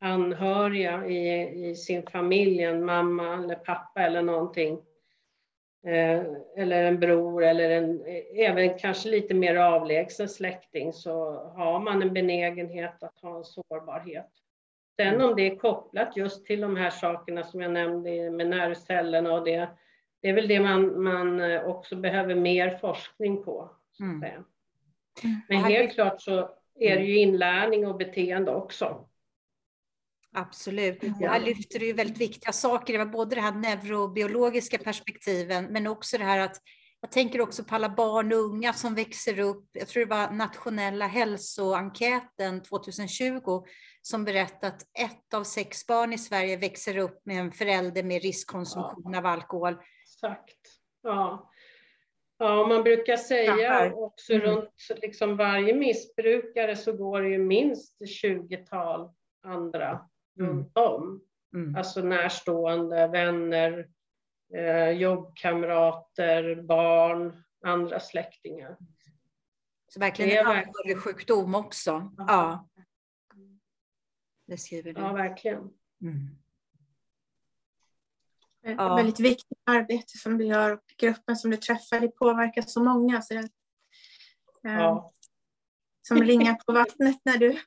anhöriga 0.00 1.06
i, 1.06 1.48
i 1.70 1.74
sin 1.74 2.06
familj, 2.06 2.62
en 2.62 2.84
mamma 2.84 3.34
eller 3.34 3.54
pappa 3.54 4.00
eller 4.02 4.22
någonting. 4.22 4.82
Eh, 5.86 6.22
eller 6.56 6.84
en 6.84 7.00
bror 7.00 7.44
eller 7.44 7.70
en, 7.70 8.02
även 8.34 8.78
kanske 8.78 9.08
lite 9.08 9.34
mer 9.34 9.56
avlägsen 9.56 10.28
släkting 10.28 10.92
så 10.92 11.34
har 11.34 11.80
man 11.80 12.02
en 12.02 12.14
benägenhet 12.14 13.02
att 13.02 13.18
ha 13.20 13.36
en 13.36 13.44
sårbarhet. 13.44 14.28
Sen 14.96 15.20
om 15.20 15.36
det 15.36 15.42
är 15.50 15.56
kopplat 15.56 16.16
just 16.16 16.46
till 16.46 16.60
de 16.60 16.76
här 16.76 16.90
sakerna 16.90 17.44
som 17.44 17.60
jag 17.60 17.70
nämnde 17.70 18.30
med 18.30 18.48
nervcellerna 18.48 19.32
och 19.32 19.44
det, 19.44 19.68
det 20.22 20.28
är 20.28 20.32
väl 20.32 20.48
det 20.48 20.60
man, 20.60 21.02
man 21.02 21.58
också 21.64 21.96
behöver 21.96 22.34
mer 22.34 22.78
forskning 22.80 23.42
på. 23.44 23.70
Så 23.92 24.04
att 24.04 24.08
Mm. 24.08 24.20
säga. 24.20 24.44
Mm. 25.24 25.40
Men 25.48 25.64
helt 25.64 25.94
klart 25.94 26.22
så 26.22 26.50
är 26.80 26.96
det 26.96 27.04
ju 27.04 27.18
inlärning 27.18 27.86
och 27.86 27.96
beteende 27.96 28.54
också. 28.54 29.08
Absolut. 30.34 30.98
Ja. 31.20 31.30
Här 31.30 31.40
lyfter 31.40 31.78
du 31.78 31.86
ju 31.86 31.92
väldigt 31.92 32.18
viktiga 32.18 32.52
saker. 32.52 32.92
Det 32.92 33.04
var 33.04 33.12
både 33.12 33.34
det 33.34 33.40
här 33.40 33.54
neurobiologiska 33.54 34.78
perspektiven, 34.78 35.64
men 35.64 35.86
också 35.86 36.18
det 36.18 36.24
här 36.24 36.38
att 36.38 36.56
jag 37.00 37.10
tänker 37.10 37.40
också 37.40 37.64
på 37.64 37.74
alla 37.74 37.88
barn 37.88 38.32
och 38.32 38.38
unga 38.38 38.72
som 38.72 38.94
växer 38.94 39.38
upp. 39.38 39.68
Jag 39.72 39.88
tror 39.88 40.04
det 40.04 40.10
var 40.10 40.30
nationella 40.30 41.06
hälsoenkäten 41.06 42.62
2020 42.62 43.62
som 44.02 44.24
berättat 44.24 44.64
att 44.64 44.82
ett 44.82 45.34
av 45.34 45.44
sex 45.44 45.86
barn 45.86 46.12
i 46.12 46.18
Sverige 46.18 46.56
växer 46.56 46.98
upp 46.98 47.26
med 47.26 47.36
en 47.36 47.52
förälder 47.52 48.02
med 48.02 48.22
riskkonsumtion 48.22 49.14
av 49.14 49.26
alkohol. 49.26 49.76
Exakt. 50.02 50.58
Ja. 51.02 51.50
Ja, 52.42 52.66
man 52.66 52.82
brukar 52.82 53.16
säga 53.16 53.92
också 53.94 54.32
Mm. 54.32 54.46
runt 54.46 54.70
liksom 55.02 55.36
varje 55.36 55.74
missbrukare 55.74 56.76
så 56.76 56.92
går 56.92 57.22
det 57.22 57.28
ju 57.28 57.38
minst 57.38 57.96
20-tal 58.08 59.10
andra 59.42 60.08
Mm. 60.38 60.50
runt 60.50 60.76
om. 60.78 61.22
Mm. 61.54 61.76
Alltså 61.76 62.00
närstående, 62.02 63.08
vänner, 63.08 63.88
eh, 64.54 64.90
jobbkamrater, 64.90 66.62
barn, 66.62 67.42
andra 67.64 68.00
släktingar. 68.00 68.76
Så 69.88 70.00
verkligen 70.00 70.28
Det 70.28 70.36
är 70.36 70.40
en 70.40 70.46
verkligen- 70.46 70.74
anhörigsjukdom 70.84 71.54
också. 71.54 72.12
Ja. 72.16 72.68
Det 74.46 74.56
skriver 74.56 74.92
du. 74.92 75.00
Ja, 75.00 75.12
verkligen. 75.12 75.58
Mm. 76.02 76.28
Ett 78.66 78.74
Ja. 78.78 78.96
väldigt 78.96 79.20
viktigt 79.20 79.58
arbete 79.66 80.18
som 80.18 80.38
du 80.38 80.44
gör 80.44 80.72
och 80.72 80.80
gruppen 80.98 81.36
som 81.36 81.50
du 81.50 81.56
träffar, 81.56 82.00
det 82.00 82.08
påverkar 82.08 82.62
så 82.62 82.82
många. 82.82 83.22
Så 83.22 83.34
det, 83.34 83.40
eh, 83.40 84.74
Ja. 84.74 85.12
Som 86.08 86.22
ringar 86.22 86.54
på 86.66 86.72
vattnet 86.72 87.16
när 87.24 87.38
du... 87.38 87.58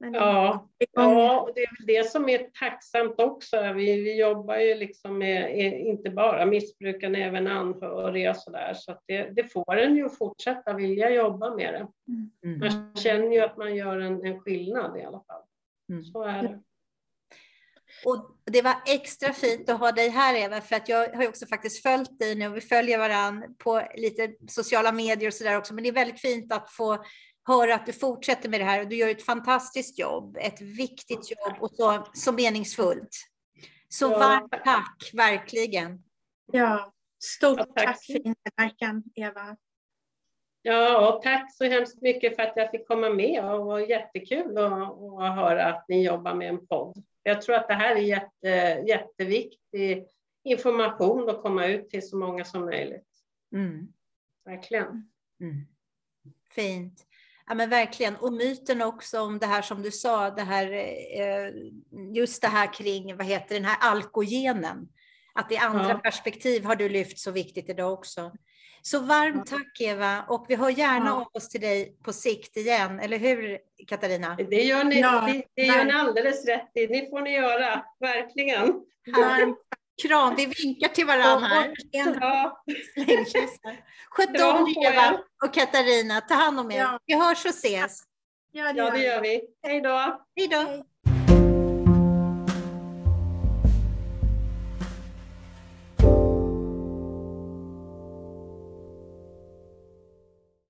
När 0.00 0.10
du 0.10 0.18
Ja. 0.18 0.68
Ja, 0.92 1.40
och 1.40 1.50
det 1.54 1.60
är 1.60 1.78
väl 1.78 1.86
det 1.86 2.10
som 2.10 2.28
är 2.28 2.38
tacksamt 2.38 3.20
också. 3.20 3.72
Vi, 3.72 4.02
vi 4.02 4.20
jobbar 4.20 4.56
ju 4.56 4.74
liksom 4.74 5.18
med 5.18 5.44
eh, 5.44 5.86
inte 5.86 6.10
bara 6.10 6.46
missbrukarna, 6.46 7.18
även 7.18 7.46
anhöriga 7.46 8.30
och 8.30 8.36
sådär. 8.36 8.74
Så 8.74 8.92
att 8.92 9.02
det, 9.06 9.22
det 9.30 9.52
får 9.52 9.76
en 9.76 9.96
ju 9.96 10.08
fortsätta 10.08 10.72
vilja 10.72 11.10
jobba 11.10 11.54
med 11.54 11.74
det. 11.74 11.86
Mm. 12.44 12.58
Man 12.58 12.96
känner 12.96 13.32
ju 13.32 13.40
att 13.40 13.56
man 13.56 13.76
gör 13.76 13.98
en, 13.98 14.26
en 14.26 14.40
skillnad 14.40 14.98
i 14.98 15.02
alla 15.02 15.20
fall. 15.20 15.42
Mm. 15.88 16.04
Så 16.04 16.22
är 16.22 16.42
det. 16.42 16.62
Och 18.04 18.36
det 18.44 18.62
var 18.62 18.74
extra 18.86 19.32
fint 19.32 19.70
att 19.70 19.80
ha 19.80 19.92
dig 19.92 20.08
här 20.08 20.34
Eva, 20.34 20.60
för 20.60 20.76
att 20.76 20.88
jag 20.88 21.08
har 21.14 21.22
ju 21.22 21.28
också 21.28 21.46
faktiskt 21.46 21.82
följt 21.82 22.18
dig 22.18 22.34
nu 22.34 22.48
och 22.48 22.56
vi 22.56 22.60
följer 22.60 22.98
varandra 22.98 23.48
på 23.58 23.82
lite 23.96 24.34
sociala 24.48 24.92
medier 24.92 25.26
och 25.28 25.34
sådär 25.34 25.58
också. 25.58 25.74
Men 25.74 25.84
det 25.84 25.90
är 25.90 25.94
väldigt 25.94 26.20
fint 26.20 26.52
att 26.52 26.70
få 26.72 27.04
höra 27.46 27.74
att 27.74 27.86
du 27.86 27.92
fortsätter 27.92 28.48
med 28.48 28.60
det 28.60 28.64
här 28.64 28.80
och 28.80 28.88
du 28.88 28.96
gör 28.96 29.08
ett 29.08 29.22
fantastiskt 29.26 29.98
jobb, 29.98 30.36
ett 30.40 30.60
viktigt 30.60 31.30
jobb 31.30 31.54
och 31.60 31.70
så, 31.70 32.06
så 32.14 32.32
meningsfullt. 32.32 33.16
Så 33.88 34.10
Ja. 34.10 34.18
varmt 34.18 34.52
tack, 34.64 35.10
verkligen. 35.12 36.02
Ja, 36.52 36.92
stort 37.24 37.58
Ja, 37.58 37.64
tack. 37.64 37.84
tack 37.84 38.04
för 38.06 38.12
din 38.12 38.34
medverkan, 38.44 39.02
Eva. 39.14 39.56
Ja, 40.62 41.08
och 41.08 41.22
tack 41.22 41.54
så 41.54 41.64
hemskt 41.64 42.02
mycket 42.02 42.36
för 42.36 42.42
att 42.42 42.52
jag 42.56 42.70
fick 42.70 42.88
komma 42.88 43.10
med 43.10 43.44
och 43.44 43.58
det 43.58 43.64
var 43.64 43.78
jättekul 43.78 44.58
att, 44.58 44.72
att 45.22 45.36
höra 45.36 45.64
att 45.64 45.84
ni 45.88 46.04
jobbar 46.06 46.34
med 46.34 46.48
en 46.48 46.66
podd. 46.66 47.02
Jag 47.26 47.42
tror 47.42 47.56
att 47.56 47.68
det 47.68 47.74
här 47.74 47.96
är 47.96 48.00
jätte, 48.00 48.48
jätteviktig 48.88 50.06
information 50.44 51.28
att 51.28 51.42
komma 51.42 51.66
ut 51.66 51.90
till 51.90 52.08
så 52.08 52.16
många 52.16 52.44
som 52.44 52.64
möjligt. 52.64 53.08
Mm. 53.52 53.88
Verkligen. 54.44 55.10
Mm. 55.40 55.66
Fint. 56.50 57.06
Ja, 57.46 57.54
men 57.54 57.70
verkligen. 57.70 58.16
Och 58.16 58.32
myten 58.32 58.82
också 58.82 59.20
om 59.20 59.38
det 59.38 59.46
här 59.46 59.62
som 59.62 59.82
du 59.82 59.90
sa, 59.90 60.30
det 60.30 60.42
här, 60.42 60.72
eh, 60.72 61.52
just 62.14 62.42
det 62.42 62.48
här 62.48 62.72
kring, 62.72 63.16
vad 63.16 63.26
heter 63.26 63.54
den 63.54 63.64
här 63.64 63.78
alkogenen. 63.80 64.88
Att 65.34 65.52
i 65.52 65.56
andra 65.56 65.88
Ja. 65.88 65.98
perspektiv 65.98 66.64
har 66.64 66.76
du 66.76 66.88
lyft 66.88 67.18
så 67.18 67.30
viktigt 67.30 67.68
idag 67.68 67.92
också. 67.92 68.32
Så 68.82 68.98
varmt 69.00 69.46
tack 69.46 69.80
Eva 69.80 70.22
och 70.28 70.46
vi 70.48 70.54
hör 70.54 70.70
gärna 70.70 71.06
Ja. 71.06 71.12
av 71.12 71.26
oss 71.32 71.48
till 71.48 71.60
dig 71.60 71.96
på 72.04 72.12
sikt 72.12 72.56
igen, 72.56 73.00
eller 73.00 73.18
hur 73.18 73.58
Katarina? 73.88 74.36
Det 74.50 74.62
gör 74.62 74.84
ni, 74.84 75.00
Ja, 75.00 75.24
det, 75.32 75.42
det 75.54 75.62
gör 75.62 75.84
ni 75.84 75.92
alldeles 75.92 76.46
rätt 76.46 76.70
i. 76.74 76.86
Det 76.86 77.10
får 77.10 77.20
ni 77.20 77.30
göra, 77.34 77.84
verkligen. 78.00 78.66
Varmt 79.16 79.58
Kram, 80.02 80.34
vi 80.36 80.46
vinkar 80.46 80.88
till 80.88 81.06
varandra 81.06 81.46
här. 81.48 81.72
En 81.92 82.18
Ja. 82.20 82.64
Sköt 84.10 84.28
om 84.42 84.74
Eva 84.86 85.04
er. 85.04 85.18
och 85.44 85.54
Katarina, 85.54 86.20
ta 86.20 86.34
hand 86.34 86.60
om 86.60 86.70
er. 86.70 86.78
Ja. 86.78 86.98
Vi 87.06 87.14
hörs 87.14 87.44
och 87.44 87.50
ses. 87.50 88.02
Ja, 88.52 88.72
det 88.72 88.78
ja, 88.78 88.84
gör 88.84 88.90
det 88.92 88.98
vi. 88.98 89.06
gör 89.06 89.20
vi. 89.20 89.40
Hej 89.62 89.80
då. 89.80 90.24
Hej 90.36 90.48
då! 90.48 90.84